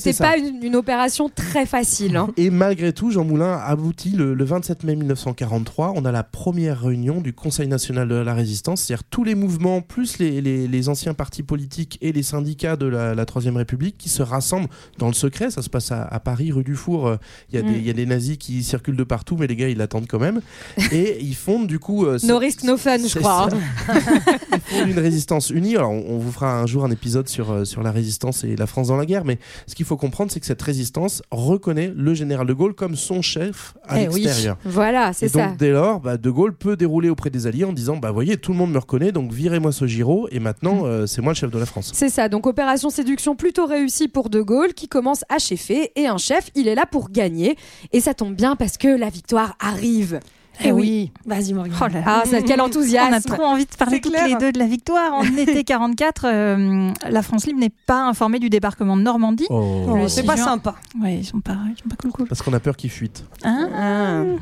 [0.00, 2.16] C'était pas une, une opération très facile.
[2.16, 2.28] hein.
[2.36, 5.71] Et malgré tout, Jean Moulin aboutit le, le 27 mai 1943.
[5.78, 9.80] On a la première réunion du Conseil national de la résistance, c'est-à-dire tous les mouvements,
[9.80, 14.08] plus les, les- les anciens partis politiques et les syndicats de la, Troisième République qui
[14.08, 15.50] se rassemblent dans le secret.
[15.50, 17.06] Ça se passe à, à Paris, rue du Four.
[17.06, 17.16] Euh,
[17.50, 17.76] Il y, a des- Mm.
[17.76, 20.18] il y a des nazis qui circulent de partout, mais les gars, ils l'attendent quand
[20.18, 20.40] même.
[20.92, 22.04] Et ils fondent du coup.
[22.06, 23.48] euh, No risk, no fun, je crois.
[23.52, 23.94] hein.
[24.52, 25.76] Ils fondent une résistance unie.
[25.76, 28.56] Alors, on, on vous fera un jour un épisode sur, euh, sur la résistance et
[28.56, 31.92] la France dans la guerre, mais ce qu'il faut comprendre, c'est que cette résistance reconnaît
[31.94, 34.22] le général de Gaulle comme son chef à Eh oui.
[34.24, 34.56] l'extérieur.
[34.64, 35.54] Voilà, c'est ça.
[35.62, 38.50] Dès lors, bah, De Gaulle peut dérouler auprès des Alliés en disant Bah, voyez, tout
[38.52, 40.42] le monde me reconnaît, donc virez-moi ce Giraud, et Mm.
[40.42, 41.92] maintenant, euh, c'est moi le chef de la France.
[41.94, 46.06] C'est ça, donc opération séduction plutôt réussie pour De Gaulle qui commence à cheffer et
[46.08, 47.56] un chef, il est là pour gagner
[47.92, 50.18] et ça tombe bien parce que la victoire arrive.
[50.62, 51.72] Eh oui, vas-y Morgane.
[51.80, 52.02] Oh là là.
[52.06, 54.28] Ah, ça, quel enthousiasme On a trop envie de parler toutes clair.
[54.28, 55.14] les deux de la victoire.
[55.14, 59.46] En été 44, euh, la France libre n'est pas informée du débarquement de Normandie.
[59.48, 59.86] Oh.
[59.88, 60.74] Oh, c'est 6 pas sympa.
[61.02, 62.26] Ouais, ils sont pas, ils sont pas cool cool.
[62.28, 63.24] Parce qu'on a peur qu'il fuite.
[63.44, 64.36] Hein?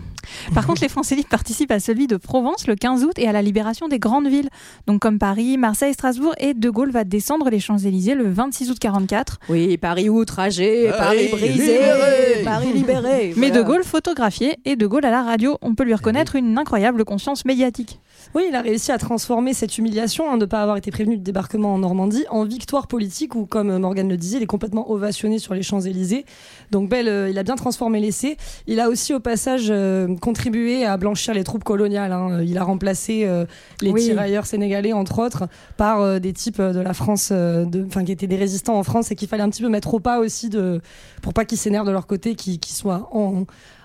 [0.54, 3.32] Par contre, les Français libres participent à celui de Provence le 15 août et à
[3.32, 4.48] la libération des grandes villes,
[4.86, 6.34] donc comme Paris, Marseille, Strasbourg.
[6.38, 9.38] Et De Gaulle va descendre les Champs-Élysées le 26 août 44.
[9.48, 12.44] Oui, Paris outragé, Paris Paris brisé, libéré.
[12.44, 13.34] Paris libéré.
[13.36, 13.50] Mais.
[13.50, 15.58] De Gaulle photographié et De Gaulle à la radio.
[15.60, 18.00] On peut lui reconnaître une incroyable conscience médiatique.
[18.34, 21.16] Oui, il a réussi à transformer cette humiliation hein, de ne pas avoir été prévenu
[21.16, 24.90] du débarquement en Normandie en victoire politique où, comme Morgane le disait, il est complètement
[24.90, 26.24] ovationné sur les Champs-Élysées.
[26.70, 28.36] Donc, belle, euh, il a bien transformé l'essai.
[28.66, 32.12] Il a aussi, au passage, euh, contribué à blanchir les troupes coloniales.
[32.12, 32.42] hein.
[32.42, 33.46] Il a remplacé euh,
[33.80, 34.02] les Oui.
[34.04, 38.12] tirailleurs sénégalais, entre autres, par euh, des types euh, de la France, euh, enfin, qui
[38.12, 40.48] étaient des résistants en France et qu'il fallait un petit peu mettre au pas aussi
[40.48, 40.80] de,
[41.22, 43.44] pour pas qu'ils s'énervent de leur côté, qu'ils soient en en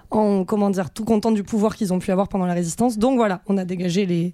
[0.10, 2.98] comment dire tout contents du pouvoir qu'ils ont pu avoir pendant la résistance.
[2.98, 4.34] Donc voilà, on a dégagé les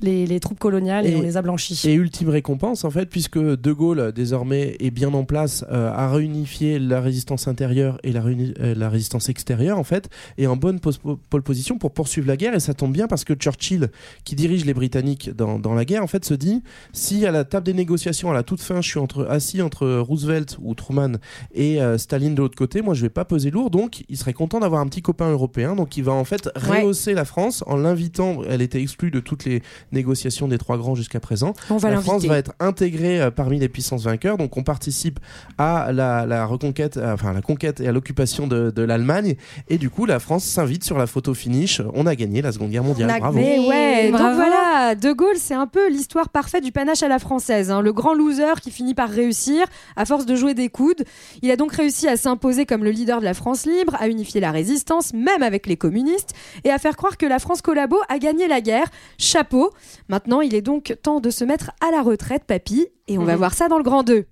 [0.00, 1.80] les, les troupes coloniales et, Et- on les a blanchis.
[1.88, 5.90] Et ultime récompense, en fait, puisque De Gaulle, euh, désormais, est bien en place euh,
[5.92, 10.46] à réunifier la résistance intérieure et la, réuni- euh, la résistance extérieure, en fait, et
[10.46, 12.54] en bonne pos- pole position pour poursuivre la guerre.
[12.54, 13.88] Et ça tombe bien parce que Churchill,
[14.24, 17.44] qui dirige les Britanniques dans, dans la guerre, en fait, se dit si à la
[17.44, 21.12] table des négociations, à la toute fin, je suis entre, assis entre Roosevelt ou Truman
[21.54, 23.70] et euh, Staline de l'autre côté, moi, je vais pas peser lourd.
[23.70, 25.74] Donc, il serait content d'avoir un petit copain européen.
[25.76, 26.82] Donc, il va en fait Ouais.
[26.82, 28.38] rehausser la France en l'invitant.
[28.48, 29.62] Elle était exclue de toutes les
[29.94, 31.54] négociations des trois grands jusqu'à présent.
[31.70, 35.18] On va la France va être intégrée euh, parmi les puissances vainqueurs, donc on participe
[35.58, 39.36] à la, la reconquête, euh, enfin à la conquête et à l'occupation de, de l'Allemagne,
[39.68, 41.80] et du coup la France s'invite sur la photo finish.
[41.94, 43.38] On a gagné la Seconde Guerre mondiale, bravo.
[43.38, 47.18] Mais ouais, donc voilà, De Gaulle, c'est un peu l'histoire parfaite du panache à la
[47.18, 47.70] française.
[47.70, 47.80] hein.
[47.80, 49.64] Le grand loser qui finit par réussir
[49.96, 51.04] à force de jouer des coudes.
[51.42, 54.40] Il a donc réussi à s'imposer comme le leader de la France libre, à unifier
[54.40, 58.18] la résistance, même avec les communistes, et à faire croire que la France collabo a
[58.18, 58.86] gagné la guerre.
[59.18, 59.70] Chapeau.
[60.08, 63.32] Maintenant, il est donc temps de se mettre à la retraite, papy, et on va
[63.32, 63.38] Mhm.
[63.38, 64.24] voir ça dans le grand 2.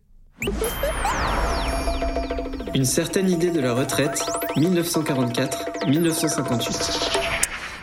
[2.74, 4.24] Une certaine idée de la retraite,
[4.56, 7.31] 1944-1958.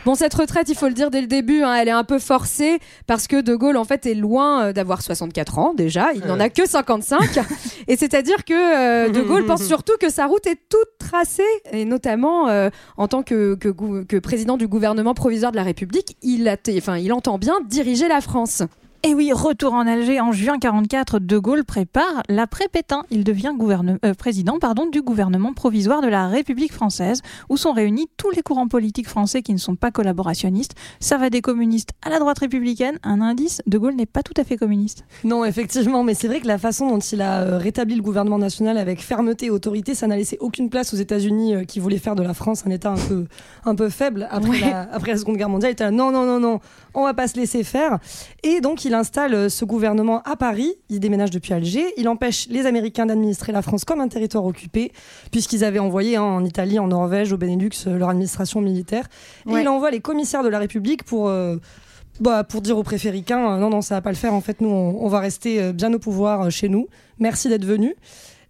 [0.06, 2.20] Bon, cette retraite, il faut le dire dès le début, hein, elle est un peu
[2.20, 6.14] forcée parce que De Gaulle, en fait, est loin euh, d'avoir 64 ans déjà.
[6.14, 7.40] Il n'en a que 55.
[7.88, 11.84] et c'est-à-dire que euh, De Gaulle pense surtout que sa route est toute tracée, et
[11.84, 16.48] notamment euh, en tant que, que, que président du gouvernement provisoire de la République, il,
[16.48, 18.64] a enfin, il entend bien diriger la France.
[19.04, 23.04] Et oui, retour en Alger en juin 44, De Gaulle prépare l'après-Pétain.
[23.10, 23.54] Il devient
[24.04, 28.42] euh, président pardon, du gouvernement provisoire de la République française, où sont réunis tous les
[28.42, 30.76] courants politiques français qui ne sont pas collaborationnistes.
[31.00, 33.00] Ça va des communistes à la droite républicaine.
[33.04, 35.06] Un indice, De Gaulle n'est pas tout à fait communiste.
[35.24, 38.38] Non, effectivement, mais c'est vrai que la façon dont il a euh, rétabli le gouvernement
[38.38, 42.00] national avec fermeté et autorité, ça n'a laissé aucune place aux États-Unis euh, qui voulaient
[42.00, 43.28] faire de la France un État un peu,
[43.64, 44.60] un peu faible après, Ouais.
[44.60, 45.72] la, après la Seconde Guerre mondiale.
[45.72, 46.60] Il était là, non, non, non, non,
[46.94, 48.00] on va pas se laisser faire.
[48.44, 52.48] Et donc, il installe euh, ce gouvernement à Paris, il déménage depuis Alger, il empêche
[52.50, 54.92] les Américains d'administrer la France comme un territoire occupé,
[55.32, 59.08] puisqu'ils avaient envoyé hein, en Italie, en Norvège, au Benelux, euh, leur administration militaire.
[59.48, 59.62] Et Ouais.
[59.62, 61.28] il envoie les commissaires de la République pour...
[61.30, 61.58] euh,
[62.20, 64.34] bah, pour dire aux préféricains, euh, non, non, ça va pas le faire.
[64.34, 66.88] En fait, nous, on, on va rester euh, bien au pouvoir euh, chez nous.
[67.18, 67.94] Merci d'être venus.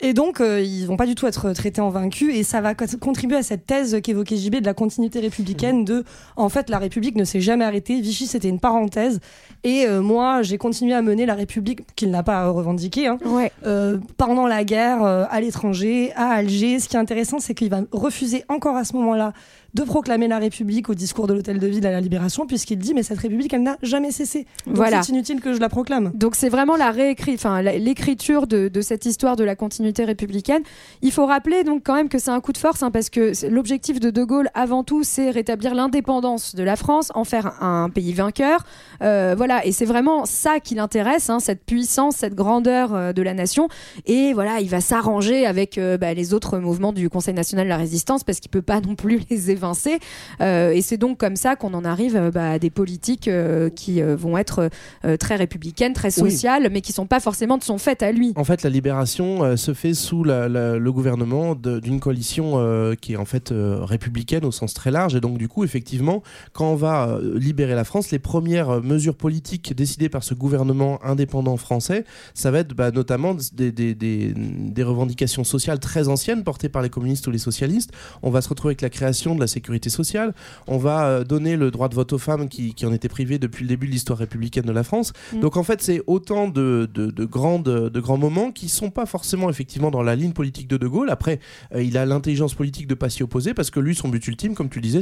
[0.01, 2.33] Et donc, euh, ils vont pas du tout être traités en vaincus.
[2.33, 6.05] Et ça va co- contribuer à cette thèse qu'évoquait JB de la continuité républicaine de,
[6.37, 7.99] en fait, la République ne s'est jamais arrêtée.
[7.99, 9.19] Vichy, c'était une parenthèse.
[9.65, 13.51] Et euh, moi, j'ai continué à mener la République, qu'il n'a pas revendiquée, hein, Ouais.
[13.65, 16.79] euh, pendant la guerre, euh, à l'étranger, à Alger.
[16.79, 19.33] Ce qui est intéressant, c'est qu'il va refuser encore à ce moment-là
[19.73, 22.93] de proclamer la République au discours de l'Hôtel de Ville à la Libération, puisqu'il dit
[22.93, 24.45] mais cette République, elle n'a jamais cessé.
[24.65, 25.01] Donc Voilà.
[25.03, 26.11] c'est inutile que je la proclame.
[26.13, 26.93] Donc c'est vraiment la
[27.33, 30.63] enfin l'écriture de, de cette histoire de la continuité républicaine.
[31.01, 33.31] Il faut rappeler donc quand même que c'est un coup de force hein, parce que
[33.47, 37.89] l'objectif de De Gaulle avant tout c'est rétablir l'indépendance de la France, en faire un
[37.89, 38.65] pays vainqueur.
[39.01, 43.21] Euh, voilà et c'est vraiment ça qui l'intéresse, hein, cette puissance, cette grandeur euh, de
[43.21, 43.67] la nation.
[44.05, 47.69] Et voilà il va s'arranger avec euh, bah, les autres mouvements du Conseil national de
[47.69, 49.99] la résistance parce qu'il peut pas non plus les évincer.
[50.41, 53.69] Euh, et c'est donc comme ça qu'on en arrive euh, bah, à des politiques euh,
[53.69, 54.69] qui vont être
[55.19, 56.31] très républicaines, très Oui.
[56.31, 58.33] sociales, mais qui sont pas forcément de son fait à lui.
[58.35, 62.45] En fait, la libération se fait sous la- la- le gouvernement d'une coalition
[63.01, 65.15] qui est en fait républicaine au sens très large.
[65.15, 69.73] Et donc, du coup, effectivement, quand on va libérer la France, les premières mesures politiques
[69.75, 74.83] décidées par ce gouvernement indépendant français, ça va être bah, notamment des, des- des- des
[74.83, 77.91] revendications sociales très anciennes portées par les communistes ou les socialistes.
[78.23, 80.33] On va se retrouver avec la création de la sécurité sociale.
[80.67, 83.37] On va euh, donner le droit de vote aux femmes qui, qui en étaient privées
[83.39, 85.11] depuis le début de l'histoire républicaine de la France.
[85.33, 85.41] Mm.
[85.41, 89.05] Donc en fait, c'est autant de, de, de grandes, de grands moments qui sont pas
[89.05, 91.09] forcément effectivement dans la ligne politique de De Gaulle.
[91.09, 91.39] Après,
[91.75, 94.53] euh, il a l'intelligence politique de pas s'y opposer parce que lui, son but ultime,
[94.55, 95.01] comme tu le disais,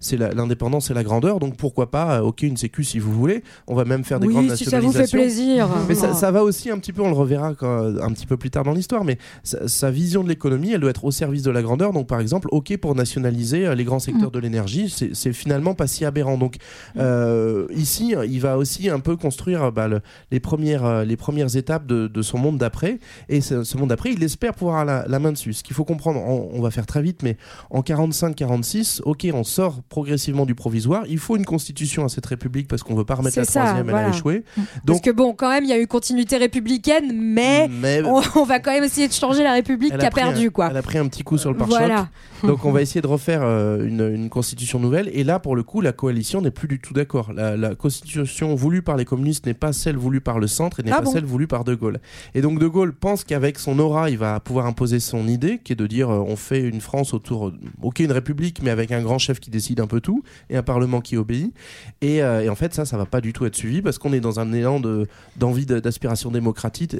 [0.00, 1.40] c'est l'indépendance et la grandeur.
[1.40, 3.42] Donc pourquoi pas, euh, ok, une sécu si vous voulez.
[3.66, 5.68] On va même faire des grandes oui, si ça vous fait plaisir.
[5.88, 8.36] Mais ça, ça va aussi un petit peu, on le reverra quand- un petit peu
[8.36, 11.42] plus tard dans l'histoire, mais sa, sa vision de l'économie, elle doit être au service
[11.42, 11.92] de la grandeur.
[11.92, 16.04] Donc par exemple, ok pour nationaliser les grands secteurs de l'énergie, c'est finalement pas si
[16.04, 16.36] aberrant.
[16.36, 16.56] Donc
[16.98, 21.56] euh, ici, il va aussi un peu construire bah, le- les, premières, euh, les premières
[21.56, 22.98] étapes de, de son monde d'après.
[23.28, 25.52] Et ce, ce monde d'après, il espère pouvoir avoir la, la main dessus.
[25.54, 27.36] Ce qu'il faut comprendre, on, on va faire très vite, mais
[27.70, 31.04] en 45-46, ok, on sort progressivement du provisoire.
[31.08, 33.88] Il faut une constitution à cette république parce qu'on veut pas remettre la ça, troisième,
[33.88, 34.06] voilà.
[34.08, 34.44] elle a échoué.
[34.56, 38.20] Parce Donc, que bon, quand même, il y a eu continuité républicaine, mais, mais on,
[38.36, 40.68] on va quand même essayer de changer la République qui a perdu, un, quoi.
[40.70, 41.78] Elle a pris un petit coup sur le pare-choc.
[41.78, 42.08] Voilà.
[42.42, 45.10] Donc on va essayer de refaire euh, une, une constitution nouvelle.
[45.12, 47.32] Et là, pour le coup, la coalition n'est plus du tout d'accord.
[47.32, 50.82] La, la constitution voulue par les communistes n'est pas celle voulue par le centre et
[50.82, 51.98] n'est Ah pas bon celle voulue par De Gaulle.
[52.34, 55.72] Et donc De Gaulle pense qu'avec son aura, il va pouvoir imposer son idée, qui
[55.72, 59.02] est de dire euh, on fait une France autour, ok, une république, mais avec un
[59.02, 61.52] grand chef qui décide un peu tout et un parlement qui obéit.
[62.00, 64.12] Et, euh, et en fait, ça, ça va pas du tout être suivi parce qu'on
[64.12, 66.94] est dans un élan de- d'envie de- d'aspiration démocratique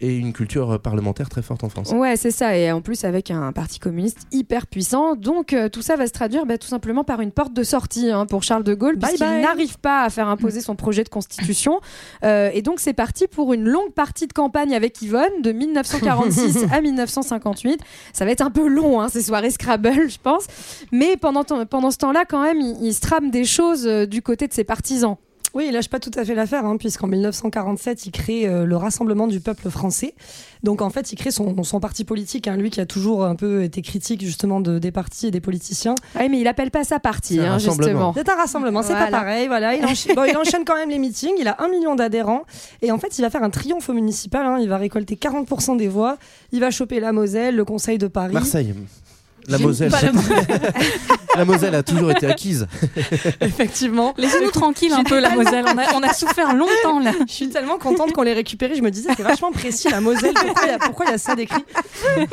[0.00, 1.92] et, une culture euh, parlementaire très forte en France.
[1.92, 2.56] Ouais, c'est ça.
[2.56, 5.14] Et en plus, avec un parti communiste hyper puissant.
[5.16, 8.10] Donc, euh, tout ça va se traduire bah, tout simplement par une porte de sortie
[8.10, 11.80] hein, pour Charles de Gaulle, puisqu'il n'arrive pas à faire imposer son projet de constitution.
[12.24, 16.66] Euh, et donc, c'est parti pour une longue partie de campagne avec Yvonne, de 1946
[16.72, 17.80] à 1958.
[18.12, 20.46] Ça va être un peu long, hein, ces soirées Scrabble, je pense.
[20.92, 24.22] Mais pendant, pendant ce temps-là, quand même, il, il se trame des choses euh, du
[24.22, 25.16] côté de ses partisans.
[25.54, 28.76] Oui, il lâche pas tout à fait l'affaire, hein, puisqu'en 1947, il crée euh, le
[28.76, 30.14] Rassemblement du peuple français.
[30.62, 33.36] Donc en fait, il crée son, son parti politique, hein, lui qui a toujours un
[33.36, 35.94] peu été critique justement de, des partis et des politiciens.
[36.18, 38.12] Oui, mais il appelle pas ça parti, C'est un hein, rassemblement.
[38.12, 38.14] justement.
[38.14, 39.06] C'est un rassemblement, c'est Voilà.
[39.06, 39.46] pas pareil.
[39.46, 41.34] Voilà, il, encha- bon, il enchaîne quand même les meetings.
[41.38, 42.42] Il a un million d'adhérents
[42.82, 44.44] et en fait, il va faire un triomphe au municipal.
[44.44, 46.18] hein, il va récolter 40% des voix.
[46.52, 48.34] Il va choper la Moselle, le Conseil de Paris.
[48.34, 48.74] Marseille.
[49.48, 49.90] La Moselle.
[49.90, 50.12] pas la-
[51.36, 52.66] la Moselle a toujours été acquise.
[53.40, 54.14] Effectivement.
[54.16, 55.64] Laissez-nous tranquille un peu la Moselle.
[55.68, 57.12] On a, on a souffert longtemps là.
[57.28, 58.74] Je suis tellement contente qu'on l'ait récupéré.
[58.74, 60.34] Je me disais, c'est vachement précis la Moselle.
[60.86, 61.64] Pourquoi il y a, y ça décrit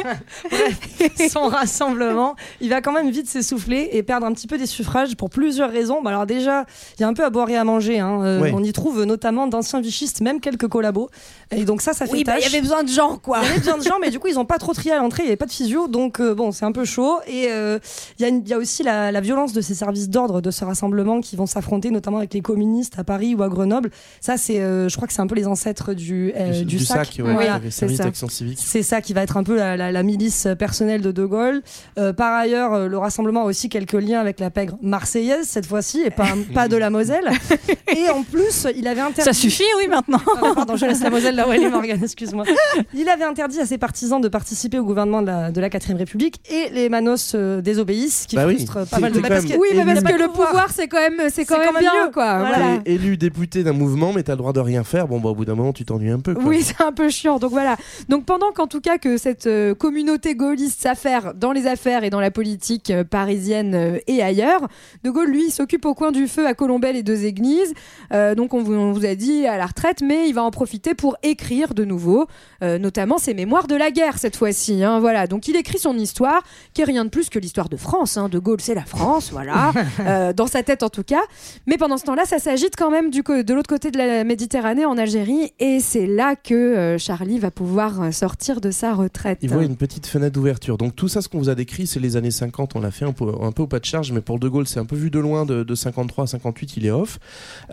[0.50, 4.66] Bref, son rassemblement, il va quand même vite s'essouffler et perdre un petit peu des
[4.66, 6.02] suffrages pour plusieurs raisons.
[6.02, 6.66] Bah alors déjà,
[6.98, 8.00] il y a un peu à boire et à manger.
[8.00, 8.22] hein.
[8.24, 8.52] Euh, Oui.
[8.54, 11.10] On y trouve notamment d'anciens vichistes, même quelques collabos.
[11.52, 13.40] Et donc ça, ça fait Oui, bah, il y avait besoin de gens, quoi.
[13.42, 14.98] Il y avait besoin de gens, mais du coup, ils n'ont pas trop trié à
[14.98, 15.24] l'entrée.
[15.24, 17.03] Il n'y avait pas de physio, donc euh, bon, c'est un peu chaud.
[17.28, 17.80] Et euh,
[18.20, 20.42] il y, a une- il y a aussi la, la violence de ces services d'ordre
[20.42, 23.90] de ce rassemblement qui vont s'affronter, notamment avec les communistes à Paris ou à Grenoble.
[24.22, 26.80] Ça, c'est, euh, je crois que c'est un peu les ancêtres du, euh, du, du
[26.80, 27.06] sac.
[27.08, 28.04] sac, ouais, Voilà, le c'est ça.
[28.06, 28.60] d'action civique.
[28.64, 31.62] C'est ça qui va être un peu la, la- la milice personnelle de De Gaulle.
[31.98, 35.66] Euh, par ailleurs, euh, le rassemblement a aussi quelques liens avec la pègre marseillaise cette
[35.66, 37.30] fois-ci et pas, pas de la Moselle.
[37.96, 39.24] Et en plus, il avait interdit.
[39.24, 40.20] Ça suffit, oui, maintenant.
[40.42, 42.44] Ah pardon, je laisse la Moselle là où elle est, Morgane, excuse-moi.
[42.96, 45.98] Il avait interdit à ses partisans de participer au gouvernement de la, de la 4ème
[45.98, 49.58] République et les Manos euh, désobéissent, qui Bah oui, pas mal de bah, parce que-
[49.58, 52.06] Oui, mais parce que le pouvoir, c'est quand même, c'est quand, même quand même bien,
[52.06, 52.12] mieux.
[52.12, 52.38] quoi.
[52.40, 52.58] Voilà.
[52.58, 52.78] Voilà.
[52.86, 55.08] T'es élu député d'un mouvement, mais t'as le droit de rien faire.
[55.08, 56.36] Bon, bah, au bout d'un moment, tu t'ennuies un peu.
[56.36, 56.44] Quoi.
[56.46, 57.40] Oui, c'est un peu chiant.
[57.40, 57.76] Donc voilà.
[58.10, 62.10] Donc pendant qu'en tout cas que cette euh, communauté gaulliste s'affaire dans les affaires et
[62.12, 64.68] dans la politique euh, parisienne euh, et ailleurs,
[65.04, 67.74] De Gaulle lui s'occupe au coin du feu à Colombelles et deux églises.
[68.14, 70.52] Euh, donc on vous, on vous a dit à la retraite, mais il va en
[70.52, 72.28] profiter pour écrire de nouveau,
[72.62, 74.84] euh, notamment ses mémoires de la guerre cette fois-ci.
[74.84, 75.00] hein.
[75.00, 75.26] voilà.
[75.28, 78.18] Donc il écrit son histoire, qui rien de plus que l'histoire de France.
[78.18, 78.30] hein.
[78.30, 81.22] De Gaulle, c'est la France, voilà, Euh, dans sa tête en tout cas.
[81.68, 84.86] Mais pendant ce temps-là, ça s'agite quand même du de l'autre côté de la Méditerranée,
[84.86, 89.40] en Algérie, et c'est là que euh, Charlie va pouvoir euh, sortir de sa retraite.
[89.42, 90.78] Il voit une petite fenêtre d'ouverture.
[90.78, 92.76] Donc tout ça, ce qu'on vous a décrit, c'est les années 50.
[92.76, 94.68] On l'a fait un peu, un peu au pas de charge, mais pour De Gaulle,
[94.68, 95.46] c'est un peu vu de loin.
[95.46, 97.20] De, de 53 à 58, il est off.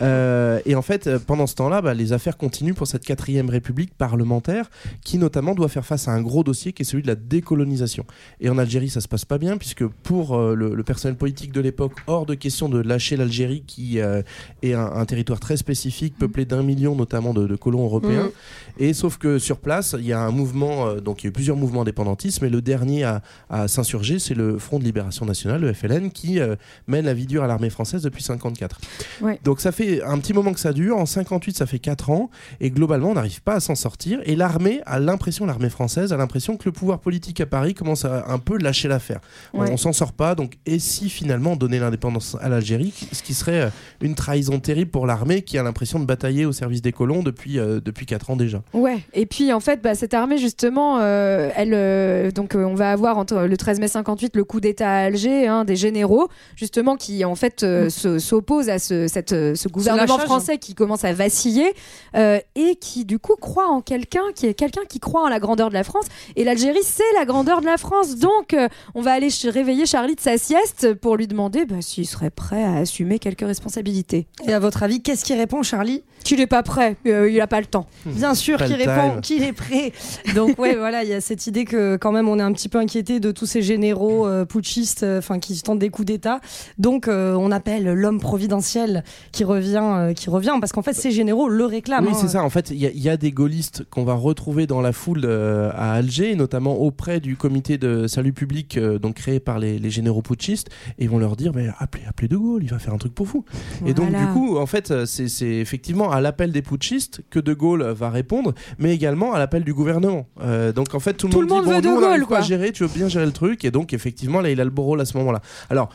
[0.01, 3.93] Euh, et en fait, pendant ce temps-là, bah, les affaires continuent pour cette quatrième république
[3.95, 4.69] parlementaire,
[5.03, 8.05] qui notamment doit faire face à un gros dossier qui est celui de la décolonisation.
[8.39, 11.51] Et en Algérie, ça se passe pas bien, puisque pour euh, le, le personnel politique
[11.51, 14.21] de l'époque, hors de question de lâcher l'Algérie, qui euh,
[14.61, 18.25] est un, un territoire très spécifique, peuplé d'un million notamment de, de colons européens.
[18.25, 18.31] Mhm.
[18.79, 21.29] Et sauf que sur place, il y a un mouvement, euh, donc il y a
[21.29, 25.25] eu plusieurs mouvements indépendantistes, mais le dernier à, à s'insurger, c'est le Front de Libération
[25.25, 26.39] Nationale, le FLN, qui
[26.87, 28.79] mène la vie dure à l'armée française depuis 54.
[29.21, 29.39] Ouais.
[29.43, 30.97] Donc ça fait un petit moment que ça dure.
[30.97, 34.19] En 58, ça fait 4 ans, et globalement, on n'arrive pas à s'en sortir.
[34.25, 38.05] Et l'armée a l'impression, l'armée française a l'impression que le pouvoir politique à Paris commence
[38.05, 39.19] à un peu lâcher l'affaire.
[39.53, 39.69] On- Ouais.
[39.71, 40.33] On, s'en sort pas.
[40.35, 43.69] Donc, et si finalement on donnait l'indépendance à l'Algérie, ce qui serait euh,
[44.01, 47.59] une trahison terrible pour l'armée qui a l'impression de batailler au service des colons depuis
[47.59, 48.61] euh, depuis 4 ans déjà.
[48.73, 52.75] Ouais, et puis en fait, bah, cette armée, justement, euh, elle, euh, donc euh, on
[52.75, 56.27] va avoir entre le 13 mai 58 le coup d'État à Alger, hein, des généraux,
[56.55, 60.25] justement, qui en fait euh, se- s'opposent à ce, cette, ce gouvernement lâchage.
[60.25, 61.73] français qui commence à vaciller
[62.15, 65.39] euh, et qui du coup croit en quelqu'un, qui est quelqu'un qui croit en la
[65.39, 66.05] grandeur de la France.
[66.35, 68.15] Et l'Algérie, c'est la grandeur de la France.
[68.17, 72.05] Donc, euh, on va aller réveiller Charlie de sa sieste pour lui demander bah, s'il
[72.07, 74.27] serait prêt à assumer quelques responsabilités.
[74.47, 76.03] Et à votre avis, qu'est-ce qui répond, Charlie?
[76.23, 77.87] Qu'il n'est pas prêt, euh, il n'a pas le temps.
[78.05, 79.91] Bien sûr qu'il répond qu'il est prêt.
[80.35, 82.69] Donc ouais, voilà, il y a cette idée que quand même on est un petit
[82.69, 86.39] peu inquiété de tous ces généraux euh, putschistes, euh, enfin qui tentent des coups d'État.
[86.77, 91.09] Donc euh, on appelle l'homme providentiel qui revient, euh, qui revient parce qu'en fait ces
[91.09, 92.05] généraux le réclament.
[92.05, 92.17] Oui, hein.
[92.21, 92.43] c'est ça.
[92.43, 94.91] En fait, il y, a- il y a des gaullistes qu'on va retrouver dans la
[94.93, 99.59] foule euh, à Alger, notamment auprès du comité de salut public euh, donc créé par
[99.59, 102.69] les, les généraux putschistes, et ils vont leur dire mais appelez, appelez De Gaulle, il
[102.69, 103.45] va faire un truc pour vous.
[103.85, 107.53] Et donc du coup, en fait, euh, c'est effectivement à l'appel des putschistes que De
[107.53, 110.27] Gaulle va répondre, mais également à l'appel du gouvernement.
[110.41, 111.95] Euh, donc en fait, tout le Tout monde, le monde dit, bon, veut De nous,
[111.95, 112.41] on Gaulle, quoi.
[112.41, 114.83] gérer, tu veux bien gérer le truc, et donc effectivement là, il a le beau
[114.83, 115.41] rôle à ce moment-là.
[115.69, 115.89] Alors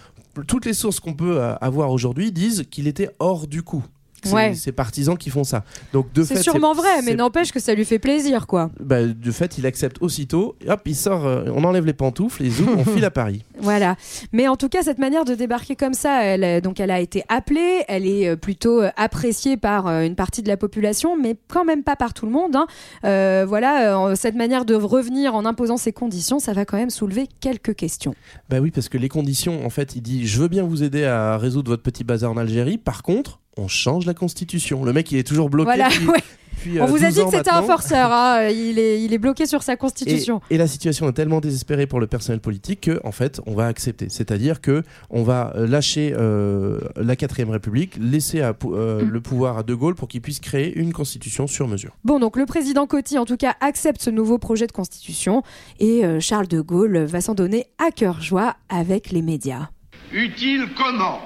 [0.47, 3.83] toutes les sources qu'on peut avoir aujourd'hui disent qu'il était hors du coup.
[4.27, 4.55] C'est Ouais.
[4.55, 5.65] ses partisans qui font ça.
[5.93, 8.71] Donc de fait, C'est sûrement vrai, mais n'empêche que ça lui fait plaisir, quoi.
[8.81, 10.57] bah, de fait, il accepte aussitôt.
[10.69, 11.27] Hop, il sort.
[11.27, 13.45] euh, on enlève les pantoufles et zoom, on file à Paris.
[13.61, 13.97] Voilà.
[14.33, 17.01] Mais en tout cas, cette manière de débarquer comme ça, elle, euh, donc elle a
[17.01, 21.65] été appelée, elle est euh, plutôt appréciée par une partie de la population, mais quand
[21.65, 22.57] même pas par tout le monde.
[22.57, 22.67] hein.
[23.05, 27.29] Euh, voilà, cette manière de revenir en imposant ses conditions, ça va quand même soulever
[27.41, 28.15] quelques questions.
[28.51, 31.05] Bah oui, parce que les conditions, en fait, il dit je veux bien vous aider
[31.05, 32.79] à résoudre votre petit bazar en Algérie.
[32.79, 34.85] Par contre, on change la constitution.
[34.85, 35.67] Le mec, il est toujours bloqué.
[35.67, 36.23] Voilà, ouais.
[36.69, 38.49] On euh, vous a 12 dit que c'était un forceur, hein.
[38.51, 40.41] il, est, il est bloqué sur sa Et, constitution.
[40.51, 43.67] et la situation est tellement désespérée pour le personnel politique que, en fait, on va
[43.67, 44.09] accepter.
[44.09, 49.09] C'est-à-dire que on va euh, lâcher euh, la quatrième République, laisser à euh, Mm.
[49.11, 51.93] le pouvoir à De Gaulle pour qu'il puisse créer une constitution sur mesure.
[52.05, 55.43] Bon, donc le président Coty, en tout cas, accepte ce nouveau projet de constitution
[55.79, 59.69] et euh, Charles de Gaulle va s'en donner à cœur joie avec les médias.
[60.13, 61.21] Utile comment?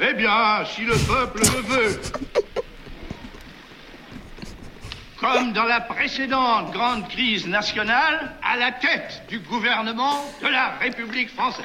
[0.00, 2.00] Eh bien, si le peuple le veut.
[5.20, 11.30] Comme dans la précédente grande crise nationale, à la tête du gouvernement de la République
[11.30, 11.64] française.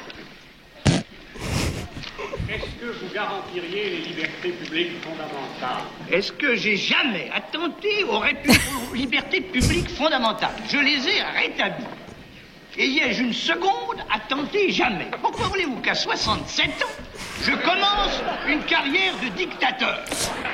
[2.48, 5.84] Est-ce que vous garantiriez les libertés publiques fondamentales?
[6.10, 10.54] Est-ce que j'ai jamais attenté aux, aux libertés publiques fondamentales?
[10.68, 11.84] Je les ai rétablies.
[12.82, 15.08] Ai-je une seconde à tenter Jamais.
[15.20, 17.02] Pourquoi voulez-vous qu'à 67 ans,
[17.42, 20.02] Je commence une carrière de dictateur?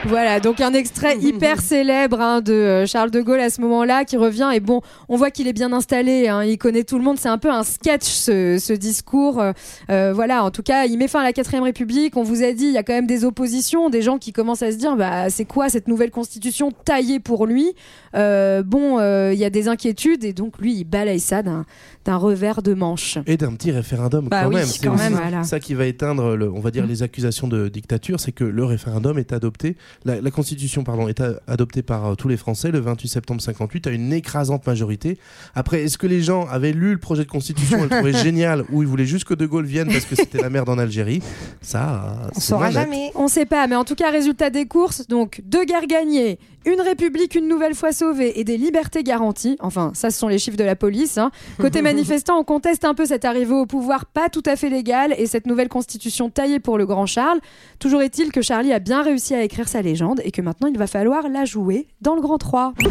[0.07, 4.05] Voilà, donc un extrait hyper célèbre hein, de euh, Charles de Gaulle à ce moment-là
[4.05, 4.51] qui revient.
[4.55, 7.17] Et bon, on voit qu'il est bien installé, hein, il connaît tout le monde.
[7.19, 9.41] C'est un peu un sketch ce, ce discours.
[9.41, 9.53] Euh,
[9.91, 12.17] euh, voilà, en tout cas, il met fin à la 4ème République.
[12.17, 14.63] On vous a dit, il y a quand même des oppositions, des gens qui commencent
[14.63, 17.73] à se dire bah, c'est quoi cette nouvelle constitution taillée pour lui?
[18.17, 21.65] Euh, Bon, euh, il y a des inquiétudes et donc lui, il balaye ça d'un
[22.07, 23.19] d'un revers de manche.
[23.27, 24.65] Et d'un petit référendum Bah quand oui, même.
[24.67, 25.43] C'est voilà.
[25.45, 28.65] ça qui va éteindre, le- on va dire, les accusations de dictature, c'est que le
[28.65, 32.71] référendum est adopté, la, la constitution pardon, est a- adoptée par euh, tous les Français
[32.71, 35.19] le 28 septembre 58 à une écrasante majorité.
[35.55, 38.65] Après, est-ce que les gens avaient lu le projet de constitution et le trouvaient génial
[38.71, 41.21] ou ils voulaient juste que De Gaulle vienne parce que c'était la merde en Algérie?
[41.61, 43.11] Ça, On saura jamais.
[43.15, 46.81] On sait pas, mais en tout cas, résultat des courses, donc deux guerres gagnées, une
[46.81, 49.57] république une nouvelle fois sauvée et des libertés garanties.
[49.61, 51.17] Enfin, ça, ce sont les chiffres de la police.
[51.17, 51.31] hein.
[51.59, 55.15] Côté manifestants, on conteste un peu cette arrivée au pouvoir pas tout à fait légale
[55.17, 57.39] et cette nouvelle constitution taillée pour le grand Charles.
[57.79, 60.77] Toujours est-il que Charlie a bien réussi à écrire sa légende et que maintenant il
[60.77, 62.75] va falloir la jouer dans le grand 3.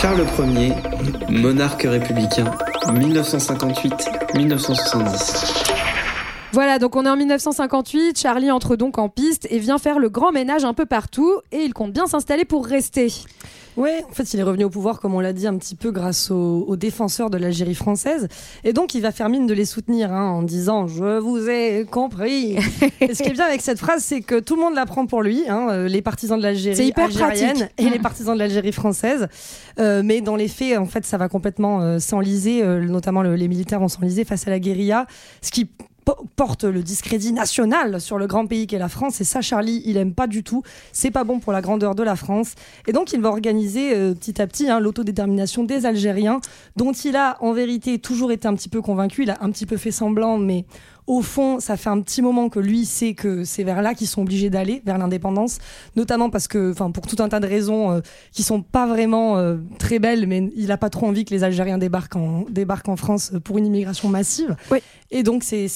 [0.00, 0.24] Charles
[0.56, 0.72] Ier,
[1.28, 2.50] monarque républicain,
[2.86, 5.81] 1958-1970.
[6.52, 10.10] Voilà, donc on est en 1958, Charlie entre donc en piste et vient faire le
[10.10, 13.10] grand ménage un peu partout et il compte bien s'installer pour rester.
[13.78, 15.90] Ouais, en fait, il est revenu au pouvoir, comme on l'a dit, un petit peu
[15.92, 18.28] grâce aux, aux défenseurs de l'Algérie française.
[18.64, 21.86] Et donc, il va faire mine de les soutenir hein, en disant Je vous ai
[21.90, 22.56] compris.
[23.00, 25.06] et ce qui est bien avec cette phrase, c'est que tout le monde la prend
[25.06, 27.72] pour lui, hein, euh, les partisans de C'est l'Algérie hyper algérienne pratique.
[27.78, 29.26] et les partisans de l'Algérie française.
[29.80, 33.36] Euh, mais dans les faits, en fait, ça va complètement euh, s'enliser, euh, notamment le-
[33.36, 35.06] les militaires vont s'enliser face à la guérilla,
[35.40, 35.70] ce qui
[36.36, 39.20] porte le discrédit national sur le grand pays qu'est la France.
[39.20, 40.62] Et ça Charlie il aime pas du tout.
[40.92, 42.54] C'est pas bon pour la grandeur de la France.
[42.86, 46.40] Et donc il va organiser euh, petit à petit hein, l'autodétermination des Algériens
[46.76, 49.22] dont il a en vérité toujours été un petit peu convaincu.
[49.22, 50.64] Il a un petit peu fait semblant mais
[51.06, 54.06] au fond, ça fait un petit moment que lui sait que c'est vers là qu'ils
[54.06, 55.58] sont obligés d'aller, vers l'indépendance,
[55.96, 58.00] notamment parce que, enfin, pour tout un tas de raisons euh,
[58.32, 61.42] qui sont pas vraiment euh, très belles, mais il a pas trop envie que les
[61.44, 64.54] Algériens débarquent en, débarquent en France pour une immigration massive.
[65.10, 65.68] Et donc, c'est-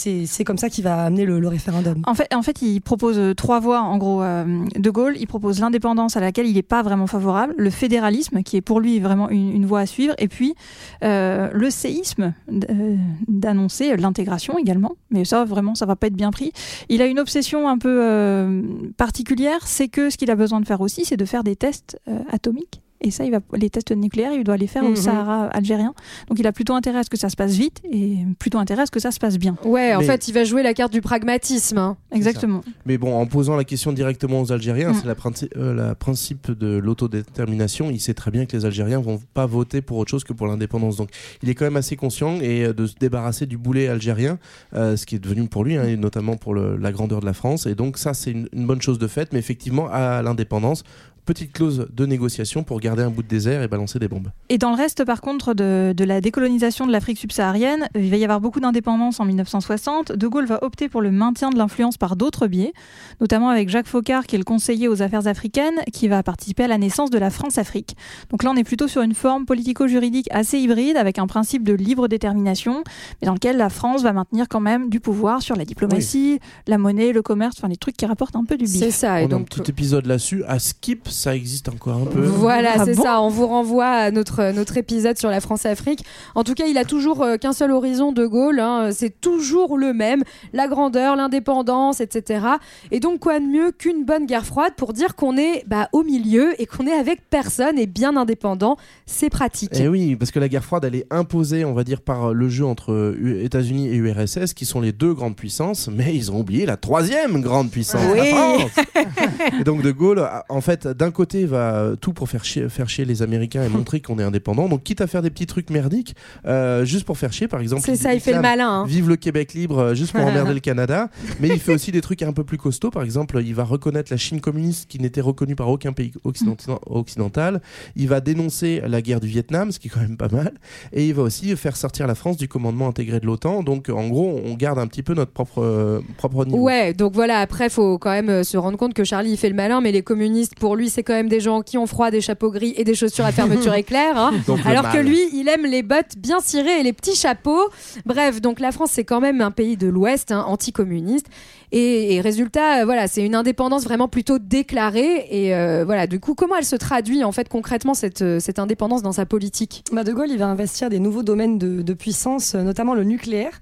[0.44, 2.00] comme ça qu'il va amener le, le référendum.
[2.06, 3.80] En fait, en fait, il propose euh, trois voies.
[3.80, 7.54] En gros, euh, De Gaulle, il propose l'indépendance à laquelle il n'est pas vraiment favorable,
[7.58, 10.54] le fédéralisme qui est pour lui vraiment une, une voie à suivre, et puis
[11.02, 12.96] euh, le séisme euh,
[13.28, 14.92] d'annoncer l'intégration également.
[15.16, 16.52] Mais ça, vraiment, ça va pas être bien pris.
[16.88, 18.62] Il a une obsession un peu euh,
[18.96, 21.98] particulière, c'est que ce qu'il a besoin de faire aussi, c'est de faire des tests
[22.08, 22.80] euh, atomiques.
[23.00, 24.92] Et ça, il va, les tests nucléaires, il doit les faire Mhm.
[24.92, 25.94] au Sahara algérien.
[26.28, 28.82] Donc il a plutôt intérêt à ce que ça se passe vite et plutôt intérêt
[28.82, 29.56] à ce que ça se passe bien.
[29.64, 31.78] Ouais, en Mais- fait, il va jouer la carte du pragmatisme.
[31.78, 31.96] hein.
[32.12, 32.62] Exactement.
[32.86, 34.94] Mais bon, en posant la question directement aux Algériens, Mm.
[34.94, 37.90] c'est la, princi- euh, la principe de l'autodétermination.
[37.90, 40.46] Il sait très bien que les Algériens vont pas voter pour autre chose que pour
[40.46, 40.96] l'indépendance.
[40.96, 41.10] Donc,
[41.42, 44.38] il est quand même assez conscient et euh, de se débarrasser du boulet algérien,
[44.74, 47.26] euh, ce qui est devenu pour lui, hein, et notamment pour le- la grandeur de
[47.26, 47.66] la France.
[47.66, 49.32] Et donc, ça, c'est une, une bonne chose de fait.
[49.32, 50.82] Mais effectivement, à l'indépendance,
[51.26, 54.28] petite clause de négociation pour garder un bout de désert et balancer des bombes.
[54.48, 58.16] Et dans le reste, par contre, de, de la décolonisation de l'Afrique subsaharienne, il va
[58.16, 60.12] y avoir beaucoup d'indépendance en 1960.
[60.12, 62.72] De Gaulle va opter pour le maintien de l'influence par d'autres biais,
[63.20, 66.68] notamment avec Jacques Faucard, qui est le conseiller aux affaires africaines, qui va participer à
[66.68, 67.96] la naissance de la France-Afrique.
[68.30, 71.72] Donc là, on est plutôt sur une forme politico-juridique assez hybride, avec un principe de
[71.74, 72.84] libre détermination,
[73.20, 76.78] mais dans lequel la France va maintenir quand même du pouvoir sur la diplomatie, la
[76.78, 78.78] monnaie, le commerce, enfin des trucs qui rapportent un peu du bif.
[78.78, 79.14] C'est ça.
[79.14, 80.44] On Et a un donc, petit épisode là-dessus.
[80.46, 82.20] À Skip, ça existe encore un peu.
[82.20, 83.20] Voilà, Ah c'est bon ça.
[83.20, 86.04] On vous renvoie à notre, notre épisode sur la France-Afrique.
[86.34, 88.60] En tout cas, il a toujours euh, qu'un seul horizon de Gaulle.
[88.60, 88.90] hein.
[88.92, 90.22] C'est toujours le même.
[90.52, 92.44] La grandeur, l'indépendance, etc.
[92.90, 96.02] Et donc, quoi de mieux qu'une bonne guerre froide pour dire qu'on est bah, au
[96.02, 98.76] milieu et qu'on est avec personne et bien indépendant?
[99.06, 99.74] C'est pratique.
[99.74, 102.34] Et Eh oui, parce que la guerre froide, elle est imposée, on va dire, par
[102.34, 106.30] le jeu entre U- États-Unis et URSS, qui sont les deux grandes puissances, mais ils
[106.30, 108.18] ont oublié la troisième grande puissance, Oui.
[108.18, 108.70] la France.
[109.60, 113.04] et donc De Gaulle, en fait, d'un côté, va tout pour faire chier, faire chier
[113.04, 114.68] les Américains et montrer qu'on est indépendant.
[114.68, 116.14] Donc, quitte à faire des petits trucs merdiques,
[116.46, 117.82] euh, juste pour faire chier, par exemple.
[117.84, 118.82] C'est ça, il fait le malin.
[118.82, 118.84] hein.
[118.86, 121.08] Vive le Québec libre, euh, juste pour emmerder le Canada.
[121.40, 122.90] Mais il fait aussi des trucs un peu plus costauds.
[122.90, 126.56] Par exemple, il va reconnaître la Chine communiste qui n'était reconnue par aucun pays occident-
[126.86, 127.60] occidental.
[127.96, 130.52] Il va dénoncer la guerre du Vietnam, ce qui est quand même pas mal.
[130.92, 133.62] Et il va aussi faire sortir la France du commandement intégré de l'OTAN.
[133.62, 136.58] Donc, en gros, on garde un petit peu notre propre, euh, propre niveau.
[136.58, 139.54] Ouais, donc voilà, après, faut quand même se rendre compte que Charlie, il fait le
[139.54, 142.22] malin, mais les communistes, pour lui, c'est quand même des gens qui ont froid, des
[142.22, 144.16] chapeaux gris et des chaussures à fermeture éclair.
[144.16, 144.32] hein.
[144.64, 147.68] Alors que lui, il aime les bottes bien cirées et les petits chapeaux.
[148.06, 151.26] Bref, donc la France, c'est quand même un pays de l'Ouest, hein, anticommuniste.
[151.72, 155.26] Et, résultat, euh, voilà, c'est une indépendance vraiment plutôt déclarée.
[155.30, 158.58] Et euh, voilà, du coup, comment elle se traduit en fait concrètement cette, euh, cette
[158.58, 159.84] indépendance dans sa politique?
[159.92, 163.60] Bah, de Gaulle, il va investir des nouveaux domaines de, de puissance, notamment le nucléaire.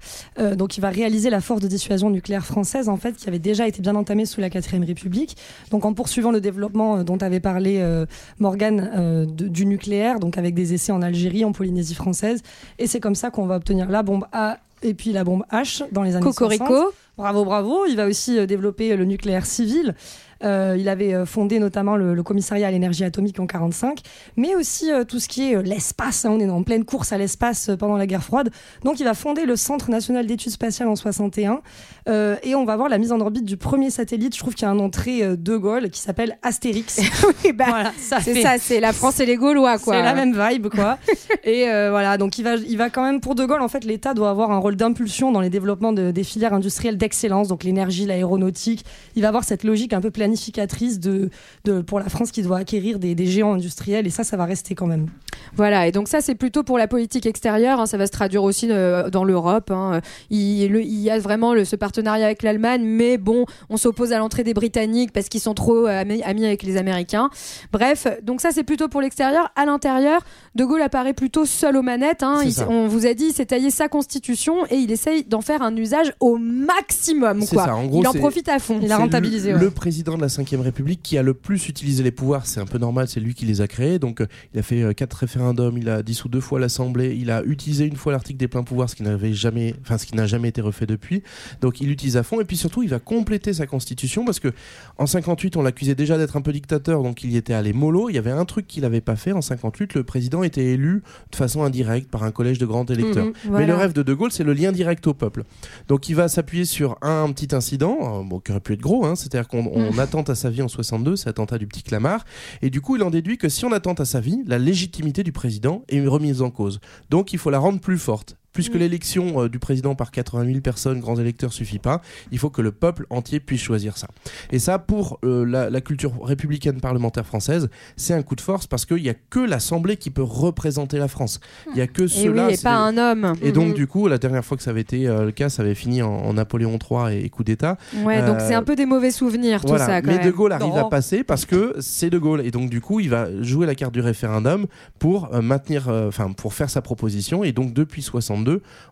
[0.57, 3.67] Donc, il va réaliser la force de dissuasion nucléaire française, en fait, qui avait déjà
[3.67, 5.37] été bien entamée sous la 4ème République.
[5.71, 8.05] Donc, en poursuivant le développement dont avait parlé euh,
[8.39, 12.41] Morgane du nucléaire, donc avec des essais en Algérie, en Polynésie française.
[12.79, 15.83] Et c'est comme ça qu'on va obtenir la bombe A et puis la bombe H
[15.91, 16.65] dans les années Cocorico.
[16.65, 16.93] 60.
[17.17, 17.85] Bravo, bravo.
[17.87, 19.95] Il va aussi euh, développer le nucléaire civil.
[20.43, 24.01] Euh, il avait euh, fondé notamment le, le commissariat à l'énergie atomique en 45,
[24.35, 26.25] mais aussi euh, tout ce qui est euh, l'espace.
[26.25, 26.31] hein.
[26.31, 28.49] on est en pleine course à l'espace pendant la guerre froide.
[28.83, 31.61] Donc il va fonder le Centre national d'études spatiales en 61,
[32.09, 34.33] euh, et on va voir la mise en orbite du premier satellite.
[34.35, 36.99] Je trouve qu'il y a un euh, de Gaulle qui s'appelle Astérix.
[37.43, 39.95] Oui, bah, Voilà, c'est ça, c'est la France et les Gaulois, quoi.
[39.95, 40.97] c'est la même vibe, quoi.
[41.43, 44.13] et voilà, donc il va, il va quand même, pour De Gaulle, en fait, l'État
[44.13, 48.05] doit avoir un rôle d'impulsion dans les développements de- des filières industrielles d'excellence, donc l'énergie,
[48.05, 48.85] l'aéronautique.
[49.15, 51.29] Il va avoir cette logique un peu planificatrice de,
[51.65, 54.45] de, pour la France qui doit acquérir des, des géants industriels, et ça, ça va
[54.45, 55.07] rester quand même.
[55.55, 58.43] Voilà, et donc ça c'est plutôt pour la politique extérieure, hein, ça va se traduire
[58.43, 59.69] aussi euh, dans l'Europe.
[59.71, 60.01] hein.
[60.31, 64.11] Il, le- il y a vraiment le- ce partenariat avec l'Allemagne, mais bon, on s'oppose
[64.13, 67.29] à l'entrée des Britanniques parce qu'ils sont trop euh, amis, amis avec les Américains.
[67.71, 69.51] Bref, donc ça c'est plutôt pour l'extérieur.
[69.55, 70.21] À l'intérieur,
[70.55, 72.23] De Gaulle apparaît plutôt seul aux manettes.
[72.23, 72.39] hein.
[72.43, 75.61] Il- on vous a dit, il s'est taillé sa constitution et il essaye d'en faire
[75.61, 77.45] un usage au maximum.
[77.45, 77.65] Quoi.
[77.65, 78.79] ça, en gros, il en profite à fond.
[78.81, 79.49] Il a rentabilisé.
[79.51, 79.63] Le, ouais.
[79.63, 82.65] le président de la 5ème République qui a le plus utilisé les pouvoirs, c'est un
[82.65, 83.99] peu normal, c'est lui qui les a créés.
[83.99, 87.31] Donc euh, il a fait euh, quatre référendums, il a dissous deux fois l'Assemblée, il
[87.31, 90.15] a utilisé une fois l'article des pleins pouvoirs, ce qui n'avait jamais, enfin ce qui
[90.15, 91.23] n'a jamais été refait depuis.
[91.61, 94.53] Donc il utilise à fond et puis surtout il va compléter sa constitution parce que
[94.97, 98.09] en 58 on l'accusait déjà d'être un peu dictateur, donc il y était allé mollo.
[98.09, 101.03] Il y avait un truc qu'il n'avait pas fait en 58, le président était élu
[101.31, 103.25] de façon indirecte par un collège de grands électeurs.
[103.25, 105.43] Mhm, Mais le rêve de De Gaulle, c'est le lien direct au peuple.
[105.87, 109.05] Donc il va s'appuyer sur un petit incident, euh, bon, qui aurait pu être gros,
[109.05, 112.25] hein, c'est-à-dire qu'on on attente à sa vie en 62, c'est l'attentat du petit Clamart,
[112.61, 115.23] et du coup il en déduit que si on attente à sa vie, la légitimité
[115.23, 116.79] du président est remise en cause.
[117.09, 118.37] Donc il faut la rendre plus forte.
[118.55, 118.79] Puisque Mm.
[118.79, 122.01] l'élection euh, du président par 80 000 personnes, grands électeurs, suffit pas,
[122.31, 124.07] il faut que le peuple entier puisse choisir ça.
[124.51, 128.65] Et ça, pour euh, la, la culture républicaine parlementaire française, c'est un coup de force
[128.65, 131.39] parce qu'il n'y a que l'Assemblée qui peut représenter la France.
[131.67, 132.47] Il n'y a que Et ceux-là.
[132.47, 133.33] oui, et pas un homme.
[133.41, 133.73] et donc, Mhm.
[133.73, 136.01] du coup, la dernière fois que ça avait été euh, le cas, ça avait fini
[136.01, 137.77] en, en Napoléon III et, et coup d'État.
[138.05, 139.85] Ouais, donc c'est un peu des mauvais souvenirs tout Voilà.
[139.85, 140.01] ça.
[140.01, 140.25] Quand Mais même.
[140.25, 140.87] De Gaulle arrive Non.
[140.87, 142.41] à passer parce que c'est De Gaulle.
[142.45, 144.65] Et donc, du coup, il va jouer la carte du référendum
[144.99, 147.43] pour maintenir, enfin, pour faire sa proposition.
[147.43, 148.44] Et donc, depuis 62,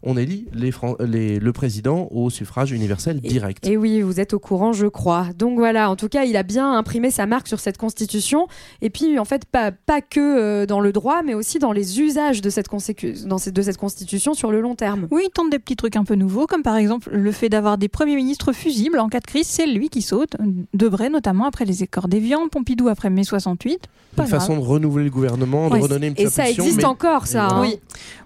[0.04, 3.66] on élit les Fran- les- le président au suffrage universel direct.
[3.68, 5.28] Et oui, vous êtes au courant, je crois.
[5.38, 8.48] Donc voilà, en tout cas, il a bien imprimé sa marque sur cette constitution.
[8.82, 12.02] Et puis, en fait, pas, pas que euh, dans le droit, mais aussi dans les
[12.02, 15.08] usages de cette, consécu- dans cette- de cette constitution sur le long terme.
[15.12, 17.78] Oui, il tente des petits trucs un peu nouveaux, comme par exemple le fait d'avoir
[17.78, 20.36] des premiers ministres fusibles en cas de crise, c'est lui qui saute.
[20.74, 23.80] Debray notamment après les écorts d'Évian, Pompidou après mai 68.
[24.16, 24.40] Pas Une grave.
[24.42, 27.26] façon de renouveler le gouvernement, de Ouais, redonner une Et ça impulsion, existe mais- encore,
[27.26, 27.48] ça.
[27.48, 27.62] Hein.
[27.62, 27.80] Oui.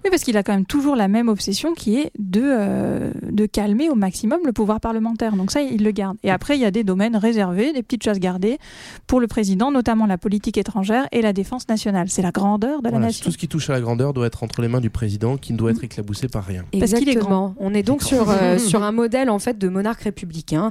[0.03, 3.45] Oui, parce qu'il a quand même toujours la même obsession qui est de, euh, de
[3.45, 5.36] calmer au maximum le pouvoir parlementaire.
[5.36, 6.18] Donc ça, il le garde.
[6.24, 8.57] Et après, il y a des domaines réservés, des petites choses gardées
[9.07, 12.09] pour le président, notamment la politique étrangère et la défense nationale.
[12.09, 13.24] C'est la grandeur de la Voilà, nation.
[13.26, 15.53] tout ce qui touche à la grandeur doit être entre les mains du président qui
[15.53, 16.63] ne doit être éclaboussé par rien.
[16.78, 17.55] Parce qu'il est Exactement.
[17.59, 20.70] On est donc sur, euh, sur un modèle en fait de monarque républicain,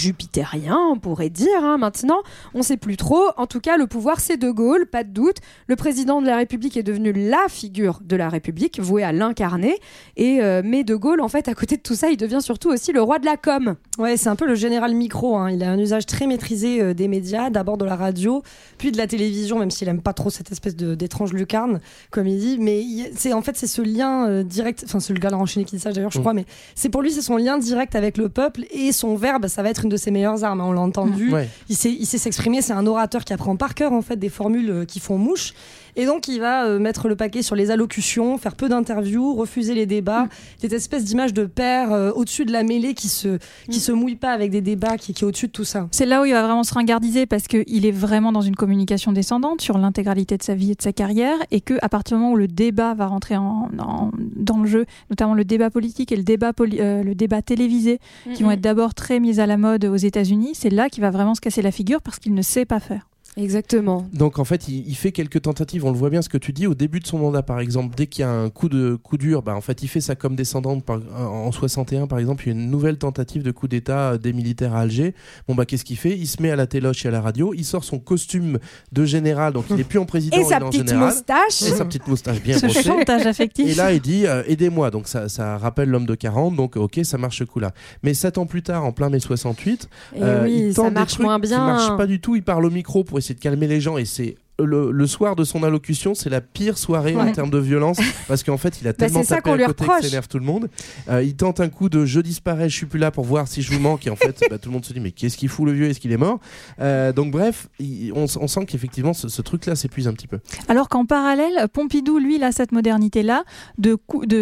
[0.00, 1.48] jupitérien, on pourrait dire.
[1.62, 1.78] hein.
[1.78, 2.18] Maintenant,
[2.54, 3.22] on sait plus trop.
[3.36, 5.36] En tout cas, le pouvoir, c'est De Gaulle, pas de doute.
[5.66, 9.74] Le président de la République est devenu la figure de la République, voué à l'incarner.
[10.16, 12.70] Et euh, mais De Gaulle, en fait, à côté de tout ça, il devient surtout
[12.70, 13.74] aussi le roi de la com.
[13.98, 15.36] Ouais, c'est un peu le général micro.
[15.36, 15.50] hein.
[15.50, 18.42] Il a un usage très maîtrisé euh, des médias, d'abord de la radio,
[18.78, 21.80] puis de la télévision, même s'il aime pas trop cette espèce de- d'étrange lucarne,
[22.10, 22.56] comme il dit.
[22.58, 22.82] Mais
[23.14, 24.84] c'est en fait c'est ce lien euh, direct.
[24.86, 26.22] Enfin, c'est le gars enchaîné qui dit ça d'ailleurs, je Mm.
[26.22, 26.32] crois.
[26.34, 29.62] Mais c'est pour lui, c'est son lien direct avec le peuple et son verbe, ça
[29.62, 30.60] va être une de ses meilleures armes.
[30.60, 31.32] hein, on l'a entendu.
[31.32, 31.48] Ouais.
[31.68, 32.62] Il sait, il sait s'exprimer.
[32.62, 35.52] C'est un orateur qui apprend par cœur en fait des formules euh, qui font mouche.
[35.96, 39.74] Et donc il va euh, mettre le paquet sur les allocutions, faire peu d'interviews, refuser
[39.74, 40.28] les débats,
[40.58, 43.38] cette espèce d'image de père euh, au-dessus de la mêlée qui se
[43.70, 45.88] qui se mouille pas avec des débats, qui, qui est au-dessus de tout ça.
[45.90, 49.12] C'est là où il va vraiment se ringardiser parce qu'il est vraiment dans une communication
[49.12, 52.22] descendante sur l'intégralité de sa vie et de sa carrière et que à partir du
[52.22, 56.12] moment où le débat va rentrer en, en- dans le jeu, notamment le débat politique
[56.12, 58.00] et le débat, poli- euh, le débat télévisé,
[58.34, 61.10] qui vont être d'abord très mis à la mode aux États-Unis, c'est là qu'il va
[61.10, 63.06] vraiment se casser la figure parce qu'il ne sait pas faire.
[63.36, 64.08] Exactement.
[64.14, 65.84] Donc en fait, il, il fait quelques tentatives.
[65.84, 67.94] On le voit bien ce que tu dis au début de son mandat, par exemple.
[67.94, 70.14] Dès qu'il y a un coup de coup dur, bah, en fait, il fait ça
[70.14, 70.84] comme descendante.
[70.84, 74.32] Par- en 61, par exemple, il y a une nouvelle tentative de coup d'État des
[74.32, 75.14] militaires à Alger.
[75.48, 76.16] Bon bah qu'est-ce qu'il fait?
[76.16, 77.52] Il se met à la téloche et à la radio.
[77.54, 78.58] Il sort son costume
[78.92, 81.08] de général, donc il est plus en président, Et il sa est en petite général.
[81.12, 81.62] moustache.
[81.62, 82.82] Et sa petite moustache bien Ce brossée.
[82.84, 83.68] chantage affectif.
[83.68, 84.90] Et là, il dit euh, aidez-moi.
[84.90, 86.56] Donc ça, ça rappelle l'homme de 40.
[86.56, 87.72] Donc ok, ça marche ce coup-là.
[88.02, 90.88] Mais sept ans plus tard, en plein mai 68, Et euh, oui, il ça tente
[90.88, 91.66] des marche trucs moins qui bien.
[91.66, 92.34] marchent pas du tout.
[92.34, 95.36] Il parle au micro pour essayer de calmer les gens et c'est le, le soir
[95.36, 97.98] de son allocution, c'est la pire soirée en termes de violence
[98.28, 99.96] parce qu'en fait, il a Bah, tellement ça tapé qu'on à lui côté reproche.
[99.98, 100.68] que ça énerve tout le monde.
[101.10, 103.60] Euh, il tente un coup de je disparais, je suis plus là pour voir si
[103.62, 105.48] je vous manque et en fait, bah, tout le monde se dit mais qu'est-ce qu'il
[105.48, 106.40] fout le vieux Est-ce qu'il est mort?
[106.80, 110.38] Euh, Donc bref, il- on, on sent qu'effectivement ce, ce truc-là s'épuise un petit peu.
[110.68, 113.44] Alors qu'en parallèle, Pompidou, lui, il a cette modernité-là
[113.78, 113.98] de,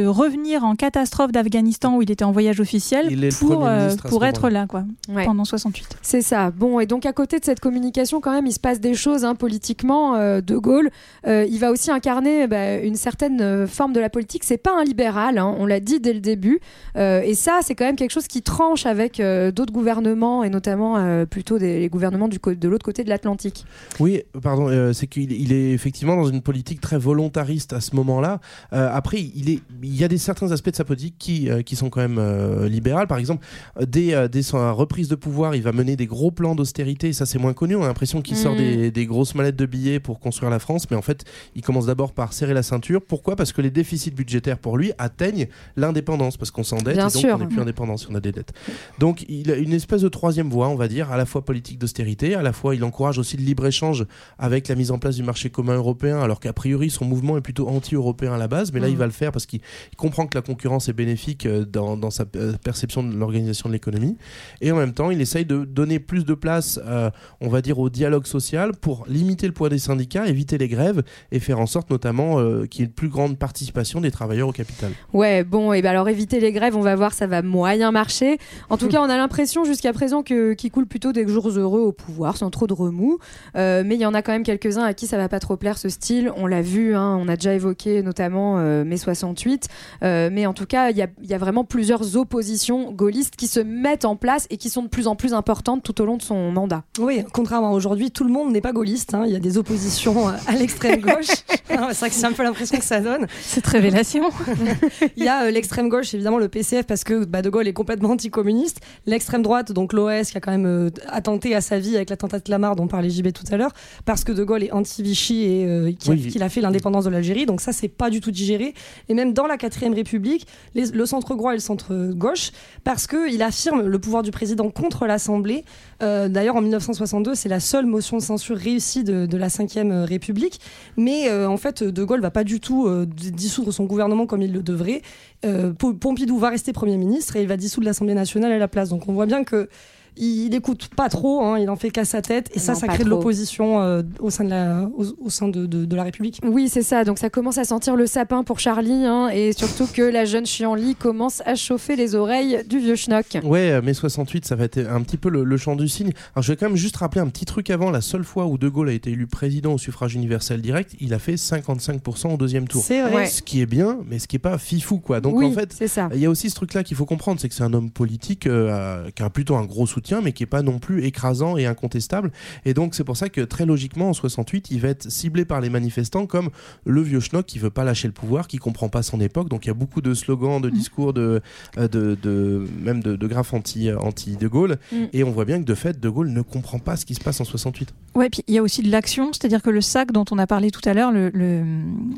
[0.07, 3.67] revenir en catastrophe d'Afghanistan où il était en voyage officiel Il est le pour, Premier
[3.69, 5.25] euh, pour être là, quoi, Ouais.
[5.25, 5.97] pendant 68.
[6.03, 6.51] C'est ça.
[6.51, 9.25] Bon, et donc à côté de cette communication, quand même, il se passe des choses
[9.25, 10.04] hein, politiquement.
[10.13, 10.91] Euh, de Gaulle,
[11.27, 14.45] euh, il va aussi incarner bah, une certaine euh, forme de la politique.
[14.45, 16.61] C'est pas un libéral, hein, on l'a dit dès le début.
[16.97, 21.59] Et ça, c'est quand même quelque chose qui tranche avec d'autres gouvernements, et notamment plutôt
[21.59, 23.65] des les gouvernements du de l'autre côté de l'Atlantique.
[24.01, 28.41] Oui, pardon, c'est qu'il il est effectivement dans une politique très volontariste à ce moment-là.
[28.71, 31.91] Après, il, est, il y a des certains aspects de sa politique qui, qui sont
[31.91, 32.21] quand même
[32.67, 33.07] libérales.
[33.07, 33.45] Par exemple,
[33.81, 37.13] dès, dès sa reprise de pouvoir, il va mener des gros plans d'austérité.
[37.13, 37.77] Ça, c'est moins connu.
[37.77, 38.59] On a l'impression qu'il sort Mhm.
[38.59, 41.25] des, des grosses mallettes de billets pour construire la France, mais en fait,
[41.55, 43.01] il commence d'abord par serrer la ceinture.
[43.03, 43.37] Pourquoi?
[43.37, 47.35] Parce que les déficits budgétaires pour lui atteignent l'indépendance, parce qu'on s'endette et donc sûr.
[47.35, 48.53] on n'est plus indépendant si on a des dettes.
[48.99, 51.79] Donc, il a une espèce de troisième voie, on va dire, à la fois politique
[51.79, 54.07] d'austérité, à la fois il encourage aussi le libre-échange
[54.39, 57.41] avec la mise en place du marché commun européen, alors qu'a priori son mouvement est
[57.41, 58.93] plutôt anti-européen à la base, mais là Mhm.
[58.93, 59.61] il va le faire parce qu'il
[59.93, 63.69] il comprend que la concurrence est bénéfique euh, dans, dans sa euh, perception de l'organisation
[63.69, 64.17] de l'économie.
[64.61, 67.79] Et en même temps, il essaye de donner plus de place, euh, on va dire,
[67.79, 71.67] au dialogue social pour limiter le poids des syndicats, éviter les grèves et faire en
[71.67, 74.93] sorte notamment euh, qu'il y ait une plus grande participation des travailleurs au capital.
[75.13, 78.39] Ouais, bon, et ben alors éviter les grèves, on va voir, ça va moyen marcher.
[78.71, 81.81] En tout cas, on a l'impression jusqu'à présent que qu'il coule plutôt des jours heureux
[81.83, 83.19] au pouvoir, sans trop de remous.
[83.57, 85.57] Euh, mais il y en a quand même quelques-uns à qui ça va pas trop
[85.57, 86.33] plaire ce style.
[86.37, 89.69] On l'a vu, hein, on a déjà évoqué notamment euh, mai 68.
[90.03, 93.37] Euh, mais en tout cas, il y a, il y a vraiment plusieurs oppositions gaullistes
[93.37, 96.05] qui se mettent en place et qui sont de plus en plus importantes tout au
[96.07, 96.85] long de son mandat.
[96.99, 99.15] Oui, contrairement à aujourd'hui, tout le monde n'est pas gaulliste.
[99.15, 99.25] hein.
[99.27, 101.27] Il y a des oppositions euh, à l'extrême gauche.
[101.69, 103.27] C'est vrai que c'est un peu l'impression que ça donne.
[103.43, 104.25] Cette révélation.
[105.17, 107.73] Il y a euh, l'extrême gauche, évidemment, le PCF, parce que bah, De Gaulle est
[107.73, 108.81] complètement anticommuniste.
[109.07, 112.39] L'extrême droite, donc l'OS, qui a quand même euh, attenté à sa vie avec l'attentat
[112.39, 113.73] de Clamart, dont parlait JB tout à l'heure,
[114.05, 116.29] parce que De Gaulle est anti-Vichy et euh, qui a- Oui.
[116.29, 117.47] qu'il a fait l'indépendance de l'Algérie.
[117.47, 118.75] Donc ça, c'est pas du tout digéré.
[119.09, 122.51] Et même dans la 4ème République, les- le centre droit et le centre gauche,
[122.85, 125.65] parce qu'il affirme le pouvoir du président contre l'Assemblée.
[126.03, 130.05] Euh, D'ailleurs, en 1962, c'est la seule motion de censure réussie de, de la 5ème
[130.05, 130.61] République.
[130.97, 134.43] Mais euh, en fait, De Gaulle va pas du tout euh, dissoudre son gouvernement comme
[134.43, 135.03] il le devrait.
[135.45, 138.69] Euh, Po- Pompidou va rester Premier ministre et il va dissoudre l'Assemblée nationale à la
[138.69, 138.89] place.
[138.89, 139.69] Donc on voit bien que
[140.17, 142.89] il n'écoute pas trop, hein, il en fait qu'à sa tête, et ça, Non, ça
[142.89, 146.05] crée de l'opposition euh, au sein, de la, au, au sein de, de- de la
[146.05, 146.41] République.
[146.45, 147.05] Oui, c'est ça.
[147.05, 150.47] Donc ça commence à sentir le sapin pour Charlie, hein, et surtout que la jeune
[150.47, 153.39] Chianli commence à chauffer les oreilles du vieux schnock.
[153.45, 156.13] Ouais, euh, mai 68, ça va être un petit peu le, le chant du cygne.
[156.35, 157.91] Alors je vais quand même juste rappeler un petit truc avant.
[157.91, 161.13] La seule fois où De Gaulle a été élu président au suffrage universel direct, il
[161.15, 162.83] a fait 55% au deuxième tour.
[162.85, 163.27] C'est vrai.
[163.27, 165.21] Ce qui est bien, mais ce qui est pas fifou quoi.
[165.21, 166.09] Donc oui, en fait, c'est ça.
[166.15, 168.47] il y a aussi ce truc-là qu'il faut comprendre, c'est que c'est un homme politique
[168.47, 171.67] euh, qui a plutôt un gros soutien, mais qui est pas non plus écrasant et
[171.67, 172.33] incontestable.
[172.65, 175.61] Et donc c'est pour ça que très logiquement en 68, il va être ciblé par
[175.61, 176.51] les manifestants comme
[176.85, 179.49] le vieux schnock qui veut pas lâcher le pouvoir, qui comprend pas son époque.
[179.49, 181.41] Donc il y a beaucoup de slogans, de discours, de,
[181.79, 184.77] euh, de, de- même de, de graphes anti, anti De Gaulle.
[184.93, 184.97] Mm.
[185.13, 187.21] Et on voit bien que de fait, De Gaulle ne comprend pas ce qui se
[187.21, 187.93] passe en 68.
[188.15, 190.47] Ouais, puis il y a aussi de l'action, c'est-à-dire que le SAC dont on a
[190.47, 191.65] parlé tout à l'heure, le, le-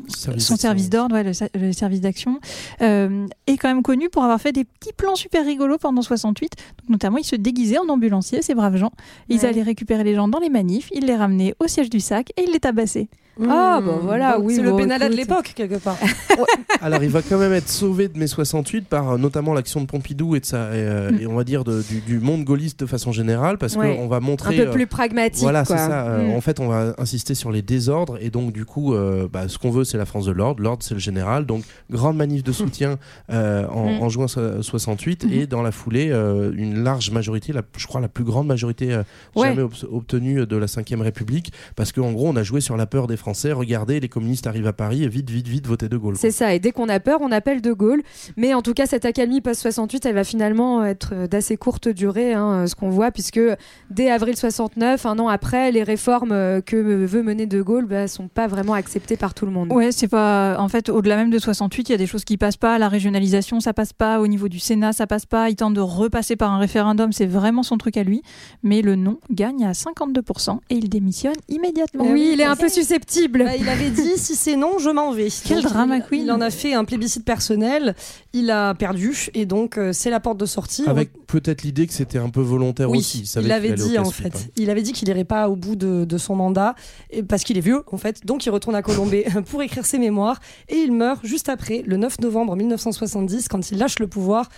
[0.07, 2.39] Service son service d'ordre, ouais, le, le service d'action,
[2.81, 6.51] euh, est quand même connu pour avoir fait des petits plans super rigolos pendant 68.
[6.81, 7.35] Donc, notamment, ils se
[7.77, 8.91] en ambulanciers, ces braves gens.
[9.29, 9.45] Ils Ouais.
[9.45, 12.43] allaient récupérer les gens dans les manifs, ils les ramenaient au siège du SAC et
[12.43, 13.07] ils les tabassaient.
[13.49, 15.97] Ah, bah voilà, oui, C'est bon, le Benalla de l'époque, quelque part.
[16.81, 19.85] Alors il va quand même être sauvé de mai 68 par euh, notamment l'action de
[19.85, 21.19] Pompidou et de sa, et, euh, Mm.
[21.21, 23.95] et on va dire de- du, du monde gaulliste de façon générale parce Ouais.
[23.95, 25.41] qu'on va Un montrer peu euh, plus pragmatique.
[25.41, 26.07] Voilà, c'est ça.
[26.07, 26.35] Euh, Mm.
[26.35, 29.57] En fait, on va insister sur les désordres et donc du coup, euh, bah, ce
[29.57, 30.61] qu'on veut, c'est la France de l'ordre.
[30.61, 31.45] L'ordre, c'est le général.
[31.45, 32.97] Donc, grande manif de soutien
[33.31, 35.31] euh, en, en juin so- 68 Mhm.
[35.33, 38.93] et dans la foulée, euh, une large majorité, la, je crois la plus grande majorité
[38.93, 39.03] euh,
[39.35, 39.49] Ouais.
[39.49, 43.07] jamais obtenue de la 5ème République, parce qu'en gros, on a joué sur la peur
[43.07, 46.15] des Français, regardez, les communistes arrivent à Paris, vite, vite, vite, votez De Gaulle.
[46.17, 48.01] C'est ça, et dès qu'on a peur, on appelle De Gaulle.
[48.35, 52.67] Mais en tout cas, cette accalmie post-68, elle va finalement être d'assez courte durée, hein,
[52.67, 53.39] ce qu'on voit, puisque
[53.89, 56.75] dès avril 69, un an après, les réformes que
[57.05, 59.71] veut mener De Gaulle bah, sont pas vraiment acceptées par tout le monde.
[59.71, 60.57] Ouais, c'est pas.
[60.59, 62.77] En fait, au-delà même de 68, il y a des choses qui passent pas.
[62.77, 64.19] La régionalisation, ça passe pas.
[64.19, 65.49] Au niveau du Sénat, ça passe pas.
[65.49, 68.21] Il tente de repasser par un référendum, c'est vraiment son truc à lui.
[68.63, 72.05] Mais le non gagne à 52% et il démissionne immédiatement.
[72.07, 73.16] Oui, il est un peu susceptible.
[73.27, 75.27] Bah, il avait dit si c'est non, je m'en vais.
[75.43, 76.23] Quel Donc, drama il, queen.
[76.25, 77.95] Il en a fait un plébiscite personnel.
[78.33, 80.83] Il a perdu et donc euh, c'est la porte de sortie.
[80.87, 83.19] Avec peut-être l'idée que c'était un peu volontaire Oui, aussi.
[83.21, 84.35] il, savait avait dit en fait.
[84.35, 84.49] hein.
[84.57, 86.75] Il avait dit qu'il irait pas au bout de, de son mandat
[87.09, 88.25] et parce qu'il est vieux en fait.
[88.25, 90.39] Donc il retourne à Colombey pour écrire ses mémoires
[90.69, 94.49] et il meurt juste après, le 9 novembre 1970, quand il lâche le pouvoir.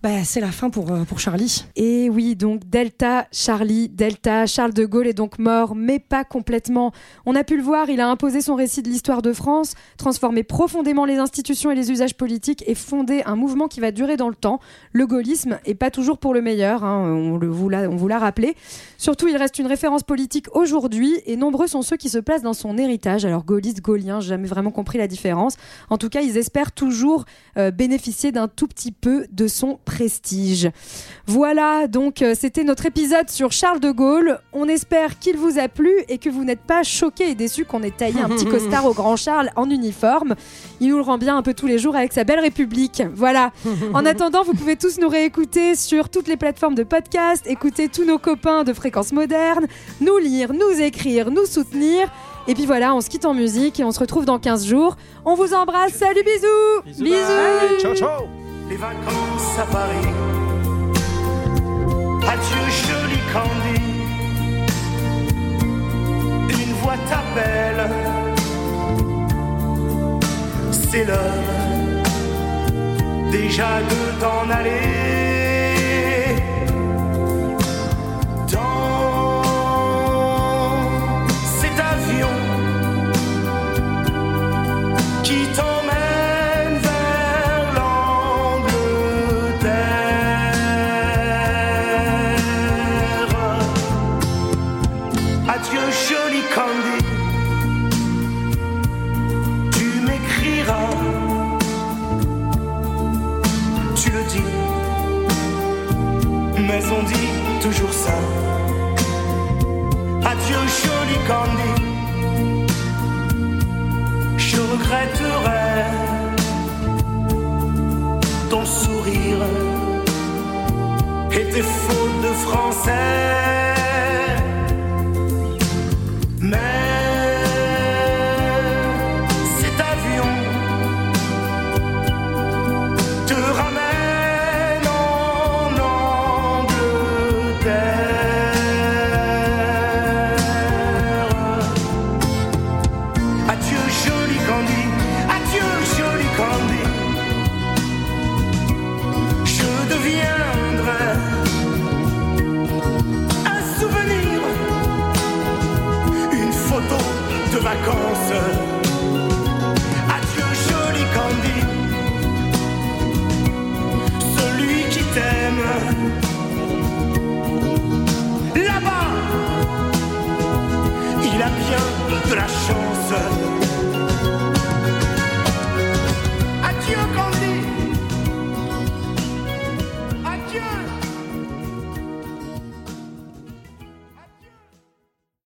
[0.00, 1.64] Bah, c'est la fin pour, euh, pour Charlie.
[1.74, 6.92] Et oui, donc Delta, Charlie, Delta, Charles de Gaulle est donc mort, mais pas complètement.
[7.26, 10.44] On a pu le voir, il a imposé son récit de l'histoire de France, transformé
[10.44, 14.28] profondément les institutions et les usages politiques et fondé un mouvement qui va durer dans
[14.28, 14.60] le temps.
[14.92, 18.06] Le gaullisme est pas toujours pour le meilleur, hein, on, le, vous l'a, on vous
[18.06, 18.54] l'a rappelé.
[18.98, 22.54] Surtout, il reste une référence politique aujourd'hui et nombreux sont ceux qui se placent dans
[22.54, 23.24] son héritage.
[23.24, 25.56] Alors gaulliste, gaullien, j'ai jamais vraiment compris la différence.
[25.90, 27.24] En tout cas, ils espèrent toujours
[27.56, 30.70] euh, bénéficier d'un tout petit peu de son prestige.
[31.26, 34.38] Voilà, donc euh, c'était notre épisode sur Charles de Gaulle.
[34.52, 37.82] On espère qu'il vous a plu et que vous n'êtes pas choqués et déçus qu'on
[37.82, 40.34] ait taillé un petit costard au grand Charles en uniforme.
[40.80, 43.02] Il nous le rend bien un peu tous les jours avec sa belle République.
[43.14, 43.50] Voilà.
[43.94, 48.04] En attendant, vous pouvez tous nous réécouter sur toutes les plateformes de podcast, écouter tous
[48.04, 49.66] nos copains de fréquences modernes,
[50.02, 52.10] nous lire, nous écrire, nous soutenir.
[52.46, 54.96] Et puis voilà, on se quitte en musique et on se retrouve dans 15 jours.
[55.24, 55.92] On vous embrasse.
[55.94, 57.02] Salut, bisous.
[57.04, 57.14] Bisous.
[57.14, 58.47] Allez, ciao, ciao.
[58.68, 60.12] Les vacances à Paris.
[62.32, 63.80] Adieu, joli Candy.
[66.50, 67.82] Une voix t'appelle.
[70.70, 71.68] C'est l'heure
[73.30, 75.08] déjà de t'en aller.
[78.52, 79.42] Dans
[81.60, 82.34] cet avion
[85.22, 85.77] qui t'emmène